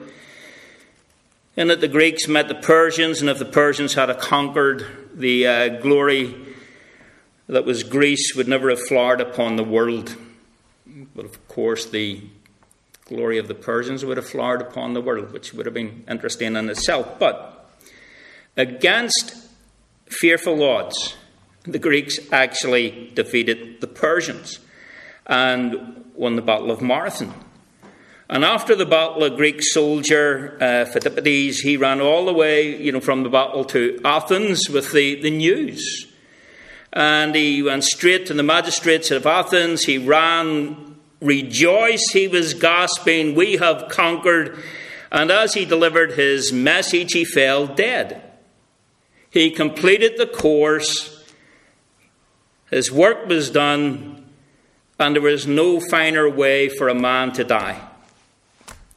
In 1.54 1.70
it, 1.70 1.82
the 1.82 1.88
Greeks 1.88 2.26
met 2.28 2.48
the 2.48 2.54
Persians, 2.54 3.20
and 3.20 3.28
if 3.28 3.38
the 3.38 3.44
Persians 3.44 3.92
had 3.92 4.08
conquered, 4.18 4.86
the 5.14 5.46
uh, 5.46 5.68
glory 5.80 6.34
that 7.46 7.66
was 7.66 7.82
Greece 7.82 8.34
would 8.34 8.48
never 8.48 8.70
have 8.70 8.80
flowered 8.80 9.20
upon 9.20 9.56
the 9.56 9.64
world. 9.64 10.16
But 11.14 11.26
of 11.26 11.46
course, 11.48 11.84
the 11.84 12.22
glory 13.04 13.36
of 13.36 13.48
the 13.48 13.54
Persians 13.54 14.02
would 14.02 14.16
have 14.16 14.26
flowered 14.26 14.62
upon 14.62 14.94
the 14.94 15.02
world, 15.02 15.30
which 15.30 15.52
would 15.52 15.66
have 15.66 15.74
been 15.74 16.04
interesting 16.08 16.56
in 16.56 16.70
itself. 16.70 17.18
But 17.18 17.70
against 18.56 19.34
fearful 20.06 20.62
odds, 20.62 21.16
the 21.64 21.78
Greeks 21.78 22.18
actually 22.32 23.12
defeated 23.14 23.82
the 23.82 23.88
Persians 23.88 24.58
and 25.26 26.06
won 26.14 26.36
the 26.36 26.42
Battle 26.42 26.70
of 26.70 26.80
Marathon. 26.80 27.34
And 28.32 28.46
after 28.46 28.74
the 28.74 28.86
battle, 28.86 29.24
a 29.24 29.30
Greek 29.30 29.62
soldier, 29.62 30.56
uh, 30.58 30.90
Phidippides, 30.90 31.58
he 31.58 31.76
ran 31.76 32.00
all 32.00 32.24
the 32.24 32.32
way, 32.32 32.80
you 32.80 32.90
know, 32.90 32.98
from 32.98 33.24
the 33.24 33.28
battle 33.28 33.62
to 33.66 34.00
Athens 34.06 34.70
with 34.70 34.90
the, 34.92 35.20
the 35.20 35.30
news. 35.30 36.10
And 36.94 37.34
he 37.34 37.62
went 37.62 37.84
straight 37.84 38.24
to 38.26 38.34
the 38.34 38.42
magistrates 38.42 39.10
of 39.10 39.26
Athens. 39.26 39.84
He 39.84 39.98
ran, 39.98 40.96
rejoiced, 41.20 42.14
he 42.14 42.26
was 42.26 42.54
gasping, 42.54 43.34
We 43.34 43.58
have 43.58 43.90
conquered. 43.90 44.58
And 45.10 45.30
as 45.30 45.52
he 45.52 45.66
delivered 45.66 46.12
his 46.12 46.54
message, 46.54 47.12
he 47.12 47.26
fell 47.26 47.66
dead. 47.66 48.22
He 49.28 49.50
completed 49.50 50.14
the 50.16 50.26
course, 50.26 51.22
his 52.70 52.90
work 52.90 53.26
was 53.26 53.50
done, 53.50 54.24
and 54.98 55.16
there 55.16 55.22
was 55.22 55.46
no 55.46 55.80
finer 55.80 56.30
way 56.30 56.70
for 56.70 56.88
a 56.88 56.94
man 56.94 57.32
to 57.32 57.44
die 57.44 57.90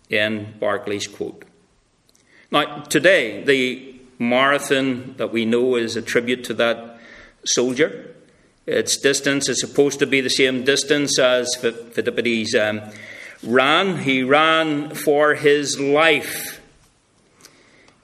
in 0.10 0.54
Barclay's 0.60 1.08
quote. 1.08 1.46
Now, 2.52 2.84
today, 2.84 3.44
the 3.44 3.96
marathon 4.20 5.16
that 5.18 5.32
we 5.32 5.46
know 5.46 5.76
is 5.76 5.96
a 5.96 6.02
tribute 6.02 6.44
to 6.46 6.54
that 6.56 7.00
soldier. 7.46 8.16
Its 8.66 8.98
distance 8.98 9.50
is 9.50 9.60
supposed 9.60 10.00
to 10.00 10.08
be 10.08 10.22
the 10.22 10.30
same 10.30 10.64
distance 10.64 11.20
as 11.20 11.56
Phidippides 11.58 12.56
um, 12.56 12.82
ran. 13.44 13.98
He 13.98 14.24
ran 14.24 14.96
for 14.96 15.36
his 15.36 15.80
life. 15.80 16.62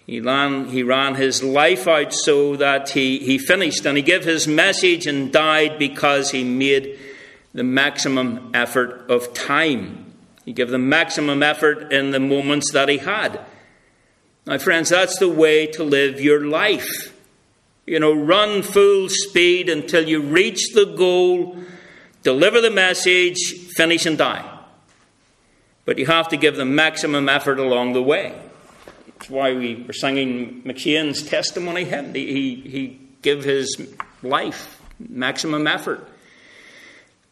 He 0.05 0.19
ran, 0.19 0.67
he 0.67 0.83
ran 0.83 1.15
his 1.15 1.41
life 1.41 1.87
out 1.87 2.13
so 2.13 2.55
that 2.57 2.89
he, 2.89 3.19
he 3.19 3.37
finished 3.37 3.85
and 3.85 3.97
he 3.97 4.03
gave 4.03 4.23
his 4.23 4.47
message 4.47 5.07
and 5.07 5.31
died 5.31 5.79
because 5.79 6.31
he 6.31 6.43
made 6.43 6.99
the 7.53 7.63
maximum 7.63 8.51
effort 8.53 9.09
of 9.09 9.33
time. 9.33 10.10
He 10.45 10.53
gave 10.53 10.69
the 10.69 10.79
maximum 10.79 11.43
effort 11.43 11.91
in 11.91 12.11
the 12.11 12.19
moments 12.19 12.71
that 12.71 12.89
he 12.89 12.97
had. 12.97 13.39
My 14.45 14.57
friends, 14.57 14.89
that's 14.89 15.19
the 15.19 15.29
way 15.29 15.67
to 15.67 15.83
live 15.83 16.19
your 16.19 16.45
life. 16.45 17.13
You 17.85 17.99
know, 17.99 18.13
run 18.13 18.63
full 18.63 19.09
speed 19.09 19.69
until 19.69 20.07
you 20.07 20.21
reach 20.21 20.73
the 20.73 20.85
goal, 20.85 21.57
deliver 22.23 22.61
the 22.61 22.71
message, 22.71 23.37
finish 23.75 24.05
and 24.05 24.17
die. 24.17 24.59
But 25.85 25.97
you 25.97 26.05
have 26.05 26.29
to 26.29 26.37
give 26.37 26.55
the 26.55 26.65
maximum 26.65 27.29
effort 27.29 27.59
along 27.59 27.93
the 27.93 28.03
way. 28.03 28.33
That's 29.07 29.29
why 29.29 29.53
we 29.53 29.83
were 29.83 29.93
singing 29.93 30.63
McCheyne's 30.63 31.23
testimony 31.23 31.85
hymn. 31.85 32.13
He, 32.13 32.55
he 32.55 32.99
gave 33.21 33.43
his 33.43 33.95
life 34.23 34.81
maximum 35.09 35.67
effort 35.67 36.07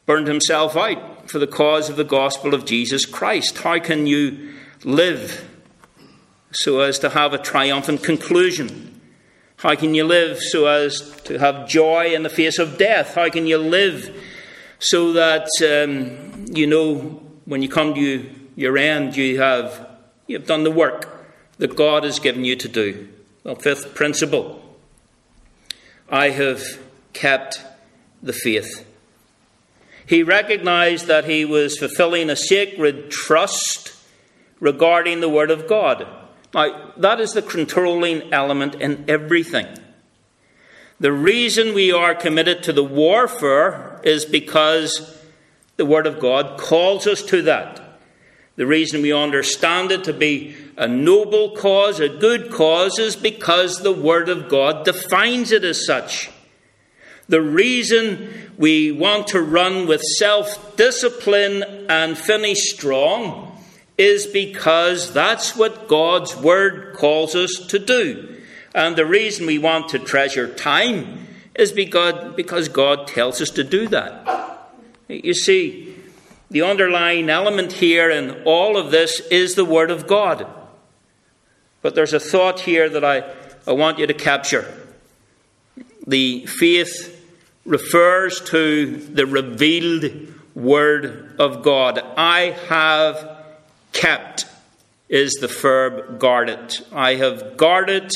burned 0.05 0.27
himself 0.27 0.75
out 0.75 1.18
for 1.29 1.37
the 1.37 1.47
cause 1.47 1.89
of 1.89 1.95
the 1.95 2.03
gospel 2.03 2.55
of 2.55 2.65
Jesus 2.65 3.05
Christ. 3.05 3.59
How 3.59 3.77
can 3.79 4.07
you 4.07 4.55
live 4.83 5.47
so 6.51 6.79
as 6.79 6.97
to 6.99 7.09
have 7.09 7.33
a 7.33 7.37
triumphant 7.37 8.03
conclusion? 8.03 8.99
How 9.57 9.75
can 9.75 9.93
you 9.93 10.05
live 10.05 10.39
so 10.39 10.65
as 10.65 11.11
to 11.25 11.37
have 11.37 11.67
joy 11.67 12.15
in 12.15 12.23
the 12.23 12.29
face 12.29 12.57
of 12.57 12.79
death? 12.79 13.13
How 13.13 13.29
can 13.29 13.45
you 13.45 13.59
live 13.59 14.15
so 14.79 15.13
that 15.13 15.47
um, 15.61 16.45
you 16.51 16.65
know 16.65 17.21
when 17.45 17.61
you 17.61 17.69
come 17.69 17.93
to 17.93 18.29
your 18.55 18.77
end, 18.77 19.15
you 19.15 19.39
have 19.39 19.87
you 20.25 20.37
have 20.37 20.47
done 20.47 20.63
the 20.63 20.71
work 20.71 21.27
that 21.57 21.75
God 21.75 22.05
has 22.05 22.19
given 22.19 22.43
you 22.43 22.55
to 22.55 22.67
do? 22.67 23.07
Well, 23.43 23.55
fifth 23.55 23.93
principle: 23.93 24.63
I 26.09 26.29
have 26.29 26.63
kept 27.13 27.61
the 28.23 28.33
faith. 28.33 28.88
He 30.09 30.23
recognized 30.23 31.05
that 31.05 31.25
he 31.25 31.45
was 31.45 31.77
fulfilling 31.77 32.31
a 32.31 32.35
sacred 32.35 33.11
trust 33.11 33.95
regarding 34.59 35.21
the 35.21 35.29
Word 35.29 35.51
of 35.51 35.67
God. 35.67 36.07
Now, 36.51 36.93
that 36.97 37.19
is 37.19 37.33
the 37.33 37.43
controlling 37.43 38.33
element 38.33 38.73
in 38.73 39.05
everything. 39.07 39.67
The 40.99 41.11
reason 41.11 41.75
we 41.75 41.91
are 41.91 42.15
committed 42.15 42.63
to 42.63 42.73
the 42.73 42.83
warfare 42.83 44.01
is 44.03 44.25
because 44.25 45.15
the 45.77 45.85
Word 45.85 46.07
of 46.07 46.19
God 46.19 46.59
calls 46.59 47.05
us 47.05 47.21
to 47.27 47.43
that. 47.43 47.99
The 48.55 48.65
reason 48.65 49.03
we 49.03 49.13
understand 49.13 49.91
it 49.91 50.03
to 50.05 50.13
be 50.13 50.55
a 50.75 50.87
noble 50.87 51.55
cause, 51.55 51.99
a 51.99 52.09
good 52.09 52.49
cause, 52.49 52.97
is 52.97 53.15
because 53.15 53.83
the 53.83 53.93
Word 53.93 54.27
of 54.27 54.49
God 54.49 54.85
defines 54.85 55.51
it 55.51 55.63
as 55.63 55.85
such. 55.85 56.31
The 57.29 57.41
reason 57.41 58.49
we 58.57 58.91
want 58.91 59.27
to 59.27 59.41
run 59.41 59.87
with 59.87 60.01
self 60.01 60.75
discipline 60.75 61.63
and 61.87 62.17
finish 62.17 62.71
strong 62.73 63.57
is 63.97 64.25
because 64.25 65.13
that's 65.13 65.55
what 65.55 65.87
God's 65.87 66.35
Word 66.35 66.95
calls 66.95 67.35
us 67.35 67.55
to 67.67 67.79
do. 67.79 68.41
And 68.73 68.95
the 68.95 69.05
reason 69.05 69.45
we 69.45 69.59
want 69.59 69.89
to 69.89 69.99
treasure 69.99 70.53
time 70.53 71.27
is 71.53 71.71
because, 71.71 72.33
because 72.35 72.67
God 72.67 73.07
tells 73.07 73.41
us 73.41 73.49
to 73.51 73.63
do 73.63 73.87
that. 73.89 74.67
You 75.07 75.33
see, 75.33 75.95
the 76.49 76.61
underlying 76.63 77.29
element 77.29 77.73
here 77.73 78.09
in 78.09 78.43
all 78.43 78.75
of 78.77 78.89
this 78.89 79.19
is 79.31 79.55
the 79.55 79.65
Word 79.65 79.91
of 79.91 80.07
God. 80.07 80.47
But 81.81 81.93
there's 81.93 82.13
a 82.13 82.19
thought 82.19 82.61
here 82.61 82.89
that 82.89 83.03
I, 83.05 83.23
I 83.67 83.73
want 83.73 83.99
you 83.99 84.07
to 84.07 84.13
capture. 84.13 84.65
The 86.07 86.45
faith 86.47 87.18
refers 87.69 88.41
to 88.41 88.97
the 88.97 89.27
revealed 89.27 90.33
Word 90.55 91.35
of 91.39 91.61
God. 91.61 91.99
I 92.17 92.55
have 92.67 93.45
kept 93.93 94.45
is 95.07 95.33
the 95.35 95.47
verb 95.47 96.19
guarded. 96.19 96.77
I 96.91 97.15
have 97.15 97.55
guarded 97.55 98.11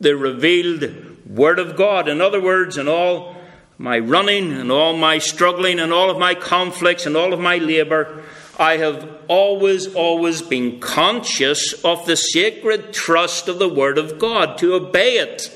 the 0.00 0.16
revealed 0.16 1.26
Word 1.26 1.58
of 1.58 1.76
God. 1.76 2.08
In 2.08 2.20
other 2.20 2.40
words, 2.40 2.78
in 2.78 2.88
all 2.88 3.36
my 3.76 3.98
running 3.98 4.52
and 4.52 4.72
all 4.72 4.96
my 4.96 5.18
struggling 5.18 5.78
and 5.78 5.92
all 5.92 6.10
of 6.10 6.18
my 6.18 6.34
conflicts 6.34 7.04
and 7.04 7.16
all 7.16 7.32
of 7.32 7.40
my 7.40 7.58
labour, 7.58 8.22
I 8.58 8.78
have 8.78 9.20
always, 9.28 9.94
always 9.94 10.40
been 10.40 10.80
conscious 10.80 11.74
of 11.84 12.06
the 12.06 12.16
sacred 12.16 12.94
trust 12.94 13.48
of 13.48 13.58
the 13.58 13.68
Word 13.68 13.98
of 13.98 14.18
God, 14.18 14.56
to 14.58 14.74
obey 14.74 15.18
it, 15.18 15.50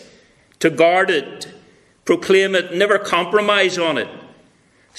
to 0.61 0.71
guard 0.71 1.11
it, 1.11 1.49
Proclaim 2.07 2.55
it, 2.55 2.73
never 2.73 2.99
compromise 2.99 3.77
on 3.77 3.99
it. 3.99 4.09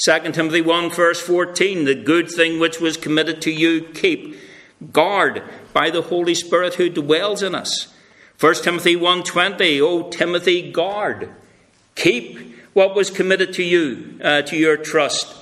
2 0.06 0.32
Timothy 0.34 0.62
1, 0.62 0.92
verse 0.92 1.20
14 1.20 1.86
The 1.86 1.96
good 1.96 2.30
thing 2.30 2.60
which 2.60 2.80
was 2.80 2.98
committed 2.98 3.42
to 3.42 3.52
you, 3.52 3.82
keep. 3.82 4.38
Guard 4.92 5.42
by 5.74 5.90
the 5.90 6.04
Holy 6.04 6.36
Spirit 6.36 6.76
who 6.76 6.90
dwells 6.90 7.42
in 7.42 7.56
us. 7.56 7.88
1 8.40 8.64
Timothy 8.64 8.96
1:20, 8.96 9.82
O 9.82 10.10
Timothy, 10.10 10.72
guard. 10.72 11.30
Keep 11.96 12.56
what 12.74 12.94
was 12.94 13.10
committed 13.10 13.54
to 13.54 13.64
you, 13.64 14.20
uh, 14.24 14.44
to 14.44 14.56
your 14.56 14.78
trust, 14.78 15.34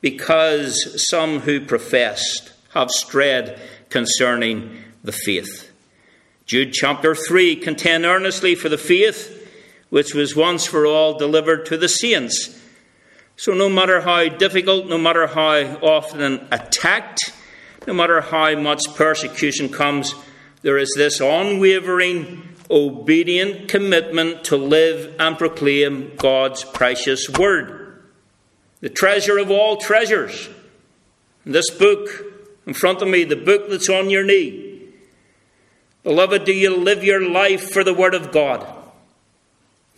because 0.00 1.06
some 1.08 1.40
who 1.40 1.60
professed 1.60 2.52
have 2.70 2.90
strayed 2.90 3.56
concerning 3.90 4.82
the 5.04 5.12
faith. 5.12 5.70
Jude 6.44 6.72
chapter 6.72 7.14
3, 7.14 7.54
contend 7.54 8.04
earnestly 8.04 8.56
for 8.56 8.68
the 8.68 8.78
faith 8.78 9.35
which 9.90 10.14
was 10.14 10.36
once 10.36 10.66
for 10.66 10.86
all 10.86 11.18
delivered 11.18 11.66
to 11.66 11.76
the 11.76 11.88
saints. 11.88 12.60
So, 13.36 13.52
no 13.52 13.68
matter 13.68 14.00
how 14.00 14.28
difficult, 14.28 14.88
no 14.88 14.98
matter 14.98 15.26
how 15.26 15.78
often 15.82 16.46
attacked, 16.50 17.32
no 17.86 17.92
matter 17.92 18.20
how 18.20 18.54
much 18.56 18.82
persecution 18.94 19.68
comes, 19.68 20.14
there 20.62 20.78
is 20.78 20.92
this 20.96 21.20
unwavering 21.20 22.56
obedient 22.70 23.68
commitment 23.68 24.44
to 24.44 24.56
live 24.56 25.14
and 25.20 25.38
proclaim 25.38 26.16
God's 26.16 26.64
precious 26.64 27.28
word. 27.28 28.02
The 28.80 28.88
treasure 28.88 29.38
of 29.38 29.50
all 29.50 29.76
treasures. 29.76 30.48
This 31.44 31.70
book 31.70 32.26
in 32.66 32.74
front 32.74 33.00
of 33.00 33.08
me, 33.08 33.24
the 33.24 33.36
book 33.36 33.70
that's 33.70 33.88
on 33.88 34.10
your 34.10 34.24
knee. 34.24 34.82
Beloved, 36.02 36.44
do 36.44 36.52
you 36.52 36.76
live 36.76 37.04
your 37.04 37.28
life 37.28 37.70
for 37.70 37.84
the 37.84 37.94
word 37.94 38.14
of 38.14 38.32
God? 38.32 38.66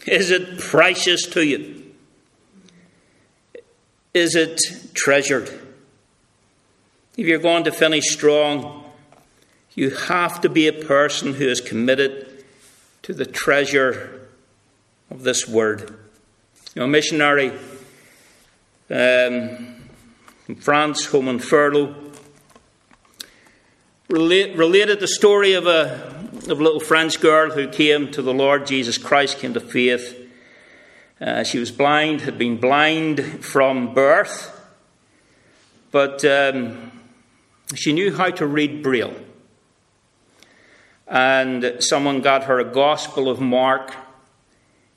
Is 0.07 0.31
it 0.31 0.59
precious 0.59 1.27
to 1.29 1.45
you? 1.45 1.95
Is 4.15 4.35
it 4.35 4.61
treasured? 4.95 5.49
If 7.17 7.27
you're 7.27 7.39
going 7.39 7.65
to 7.65 7.73
finish 7.73 8.05
strong, 8.05 8.85
you 9.75 9.91
have 9.91 10.41
to 10.41 10.49
be 10.49 10.67
a 10.67 10.73
person 10.73 11.35
who 11.35 11.47
is 11.47 11.61
committed 11.61 12.45
to 13.03 13.13
the 13.13 13.27
treasure 13.27 14.29
of 15.11 15.23
this 15.23 15.47
word. 15.47 15.99
You 16.75 16.81
know, 16.81 16.85
a 16.85 16.89
missionary 16.89 17.51
um, 18.91 19.77
in 20.49 20.57
France, 20.61 21.07
home 21.07 21.29
on 21.29 21.39
furlough, 21.39 21.95
relate, 24.09 24.57
related 24.57 25.01
the 25.01 25.09
story 25.09 25.53
of 25.55 25.67
a, 25.67 26.18
of 26.51 26.61
a 26.61 26.63
little 26.63 26.81
French 26.81 27.21
girl 27.21 27.51
who 27.51 27.69
came 27.69 28.11
to 28.13 28.23
the 28.23 28.35
Lord 28.35 28.67
Jesus 28.67 28.99
Christ, 28.99 29.39
came 29.39 29.55
to 29.55 29.61
faith. 29.61 30.17
Uh, 31.21 31.43
she 31.45 31.59
was 31.59 31.71
blind, 31.71 32.23
had 32.23 32.39
been 32.39 32.59
blind 32.59 33.45
from 33.45 33.95
birth, 33.95 34.55
but 35.91 36.25
um, 36.25 36.93
she 37.75 37.93
knew 37.93 38.15
how 38.15 38.31
to 38.31 38.47
read 38.47 38.83
Braille 38.83 39.15
and 41.09 41.77
someone 41.81 42.21
got 42.21 42.45
her 42.45 42.61
a 42.61 42.65
Gospel 42.65 43.31
of 43.31 43.41
Mark 43.41 43.95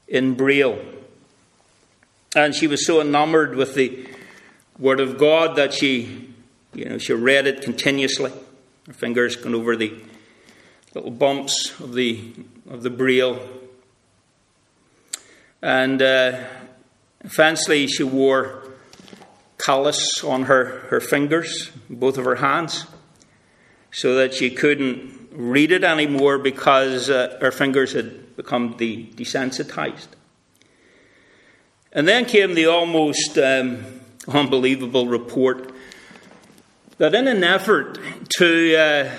in 0.08 0.34
Braille. 0.34 0.80
And 2.36 2.54
she 2.54 2.68
was 2.68 2.86
so 2.86 3.00
enamored 3.02 3.56
with 3.56 3.76
the 3.76 4.08
Word 4.78 5.00
of 5.00 5.18
God 5.18 5.56
that 5.56 5.74
she, 5.74 6.34
you 6.74 6.86
know, 6.86 6.98
she 6.98 7.14
read 7.14 7.48
it 7.48 7.62
continuously. 7.62 8.32
Her 8.88 8.94
fingers 8.94 9.36
going 9.36 9.56
over 9.56 9.76
the 9.76 9.94
little 10.94 11.12
bumps 11.12 11.80
of 11.80 11.94
the 11.94 12.34
of 12.70 12.84
the 12.84 12.90
Braille. 12.90 13.40
And 15.62 16.02
uh, 16.02 16.44
she 17.88 18.04
wore 18.04 18.64
callus 19.58 20.24
on 20.24 20.44
her, 20.44 20.80
her 20.90 21.00
fingers, 21.00 21.72
both 21.90 22.18
of 22.18 22.26
her 22.26 22.36
hands, 22.36 22.88
so 23.92 24.16
that 24.16 24.34
she 24.34 24.50
couldn't 24.50 25.30
read 25.32 25.72
it 25.72 25.84
anymore 25.84 26.38
because 26.40 27.10
uh, 27.10 27.38
her 27.42 27.52
fingers 27.52 27.94
had 27.94 28.36
become 28.36 28.76
de- 28.78 29.12
desensitized. 29.16 30.08
And 31.94 32.08
then 32.08 32.26
came 32.26 32.54
the 32.54 32.66
almost 32.68 33.38
um, 33.38 34.02
unbelievable 34.28 35.08
report 35.08 35.71
that 37.02 37.16
in 37.16 37.28
an 37.28 37.44
effort 37.44 37.98
to 38.30 38.76
uh, 38.76 39.12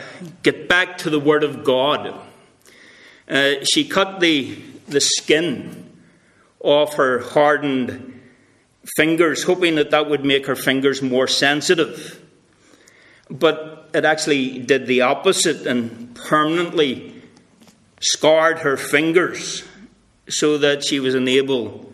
get 0.45 0.69
back 0.69 0.99
to 0.99 1.11
the 1.11 1.19
Word 1.19 1.43
of 1.43 1.65
God, 1.65 2.15
uh, 3.29 3.55
she 3.65 3.85
cut 3.85 4.21
the, 4.21 4.55
the 4.87 5.01
skin 5.01 5.91
off 6.61 6.95
her 6.95 7.19
hardened 7.19 8.21
fingers, 8.97 9.43
hoping 9.43 9.75
that 9.75 9.91
that 9.91 10.09
would 10.09 10.25
make 10.25 10.47
her 10.47 10.55
fingers 10.55 11.03
more 11.03 11.27
sensitive. 11.27 12.25
But 13.29 13.91
it 13.93 14.05
actually 14.05 14.61
did 14.61 14.87
the 14.87 15.01
opposite 15.01 15.67
and 15.67 16.15
permanently 16.15 17.21
scarred 18.01 18.61
her 18.61 18.77
fingers 18.77 19.65
so 20.29 20.57
that 20.59 20.85
she 20.85 21.01
was 21.01 21.17
unable 21.17 21.93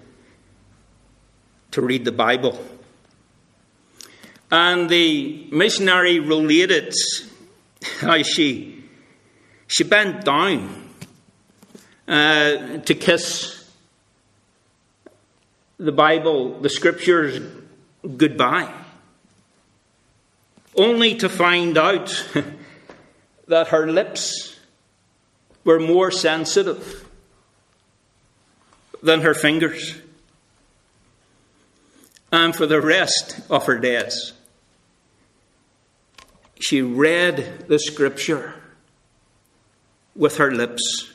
to 1.71 1.81
read 1.81 2.05
the 2.05 2.13
Bible. 2.13 2.63
And 4.51 4.89
the 4.89 5.47
missionary 5.51 6.21
related 6.21 6.95
how 8.01 8.23
she, 8.23 8.85
she 9.67 9.85
bent 9.85 10.25
down 10.25 10.91
uh, 12.07 12.79
to 12.79 12.95
kiss 12.95 13.71
the 15.79 15.93
Bible, 15.93 16.59
the 16.61 16.71
scriptures, 16.71 17.41
goodbye 18.17 18.73
only 20.79 21.17
to 21.17 21.29
find 21.29 21.77
out 21.77 22.27
that 23.49 23.69
her 23.69 23.91
lips 23.91 24.57
were 25.65 25.81
more 25.81 26.11
sensitive 26.11 27.07
than 29.03 29.21
her 29.21 29.35
fingers. 29.35 29.97
And 32.31 32.55
for 32.55 32.67
the 32.67 32.81
rest 32.81 33.41
of 33.51 33.67
her 33.67 33.79
days, 33.79 34.33
she 36.61 36.83
read 36.83 37.67
the 37.69 37.79
scripture 37.79 38.55
with 40.15 40.37
her 40.37 40.51
lips. 40.51 41.13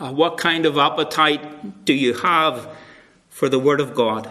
Uh, 0.00 0.12
what 0.12 0.38
kind 0.38 0.66
of 0.66 0.78
appetite 0.78 1.84
do 1.84 1.92
you 1.92 2.14
have 2.14 2.68
for 3.28 3.48
the 3.48 3.58
Word 3.58 3.80
of 3.80 3.94
God? 3.94 4.30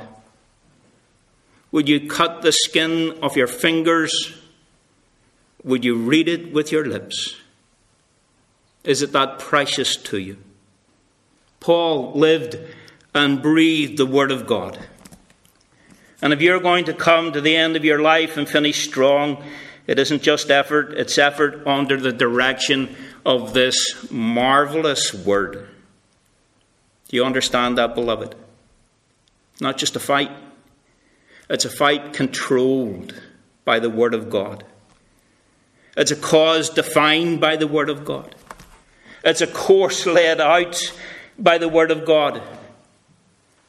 Would 1.71 1.89
you 1.89 2.07
cut 2.07 2.41
the 2.41 2.51
skin 2.51 3.17
of 3.21 3.35
your 3.35 3.47
fingers? 3.47 4.37
Would 5.63 5.83
you 5.83 5.95
read 5.95 6.27
it 6.27 6.53
with 6.53 6.71
your 6.71 6.85
lips? 6.85 7.37
Is 8.83 9.01
it 9.01 9.11
that 9.13 9.39
precious 9.39 9.95
to 9.95 10.17
you? 10.17 10.37
Paul 11.59 12.11
lived 12.13 12.57
and 13.15 13.41
breathed 13.41 13.97
the 13.97 14.05
Word 14.05 14.31
of 14.31 14.45
God. 14.45 14.79
And 16.23 16.31
if 16.31 16.41
you're 16.41 16.61
going 16.61 16.85
to 16.85 16.93
come 16.93 17.33
to 17.33 17.41
the 17.41 17.53
end 17.53 17.75
of 17.75 17.83
your 17.83 17.99
life 17.99 18.37
and 18.37 18.47
finish 18.47 18.87
strong, 18.87 19.43
it 19.87 19.99
isn't 19.99 20.23
just 20.23 20.49
effort, 20.49 20.93
it's 20.93 21.17
effort 21.17 21.67
under 21.67 21.99
the 21.99 22.13
direction 22.13 22.95
of 23.25 23.53
this 23.53 24.09
marvelous 24.09 25.13
Word. 25.13 25.67
Do 27.09 27.17
you 27.17 27.25
understand 27.25 27.77
that, 27.77 27.93
beloved? 27.93 28.35
Not 29.59 29.77
just 29.77 29.97
a 29.97 29.99
fight, 29.99 30.31
it's 31.49 31.65
a 31.65 31.69
fight 31.69 32.13
controlled 32.13 33.21
by 33.65 33.79
the 33.79 33.89
Word 33.89 34.13
of 34.13 34.29
God. 34.29 34.63
It's 35.97 36.11
a 36.11 36.15
cause 36.15 36.69
defined 36.69 37.41
by 37.41 37.57
the 37.57 37.67
Word 37.67 37.89
of 37.89 38.05
God. 38.05 38.33
It's 39.25 39.41
a 39.41 39.47
course 39.47 40.05
laid 40.05 40.39
out 40.39 40.79
by 41.37 41.57
the 41.57 41.67
Word 41.67 41.91
of 41.91 42.05
God. 42.05 42.41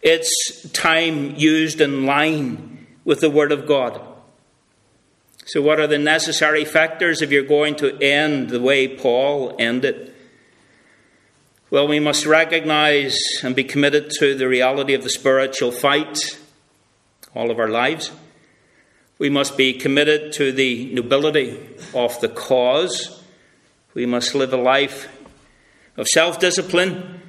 It's 0.04 0.70
time 0.72 1.34
used 1.34 1.80
in 1.80 2.04
line 2.04 2.86
with 3.06 3.20
the 3.20 3.30
Word 3.30 3.52
of 3.52 3.66
God. 3.66 4.02
So, 5.46 5.62
what 5.62 5.80
are 5.80 5.86
the 5.86 5.98
necessary 5.98 6.66
factors 6.66 7.22
if 7.22 7.32
you're 7.32 7.42
going 7.42 7.76
to 7.76 7.98
end 8.02 8.50
the 8.50 8.60
way 8.60 8.86
Paul 8.86 9.56
ended? 9.58 10.14
Well, 11.70 11.88
we 11.88 12.00
must 12.00 12.26
recognize 12.26 13.18
and 13.42 13.56
be 13.56 13.64
committed 13.64 14.10
to 14.18 14.34
the 14.34 14.46
reality 14.46 14.92
of 14.92 15.02
the 15.02 15.08
spiritual 15.08 15.72
fight 15.72 16.18
all 17.34 17.50
of 17.50 17.58
our 17.58 17.68
lives. 17.68 18.12
We 19.18 19.30
must 19.30 19.56
be 19.56 19.72
committed 19.72 20.32
to 20.34 20.52
the 20.52 20.92
nobility 20.92 21.58
of 21.94 22.20
the 22.20 22.28
cause. 22.28 23.22
We 23.94 24.04
must 24.04 24.34
live 24.34 24.52
a 24.52 24.58
life 24.58 25.08
of 25.96 26.06
self 26.08 26.38
discipline 26.38 27.22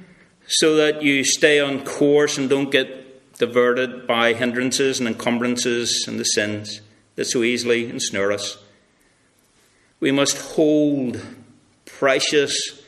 so 0.46 0.76
that 0.76 1.02
you 1.02 1.24
stay 1.24 1.60
on 1.60 1.84
course 1.84 2.38
and 2.38 2.48
don't 2.48 2.70
get 2.70 3.36
diverted 3.38 4.06
by 4.06 4.32
hindrances 4.32 4.98
and 4.98 5.08
encumbrances 5.08 6.04
and 6.08 6.18
the 6.18 6.24
sins 6.24 6.80
that 7.16 7.26
so 7.26 7.42
easily 7.42 7.88
ensnare 7.88 8.32
us. 8.32 8.58
We 10.00 10.12
must 10.12 10.54
hold 10.54 11.20
precious 11.84 12.82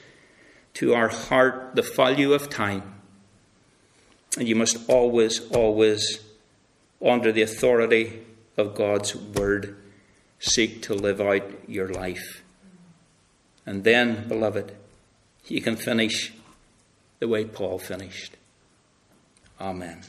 to 0.75 0.95
our 0.95 1.09
heart 1.09 1.75
the 1.75 1.83
value 1.83 2.33
of 2.33 2.49
time. 2.49 2.95
And 4.37 4.47
you 4.47 4.55
must 4.55 4.89
always, 4.89 5.41
always 5.51 6.21
under 7.05 7.33
the 7.33 7.43
authority 7.43 8.21
of 8.57 8.75
God's 8.75 9.17
word, 9.17 9.77
seek 10.39 10.83
to 10.83 10.95
live 10.95 11.21
out 11.21 11.43
your 11.69 11.89
life. 11.89 12.43
And 13.67 13.85
then, 13.85 14.29
beloved, 14.29 14.75
you 15.47 15.61
can 15.61 15.77
finish 15.77 16.33
the 17.19 17.29
way 17.29 17.45
Paul 17.45 17.79
finished. 17.79 18.37
Amen. 19.61 20.03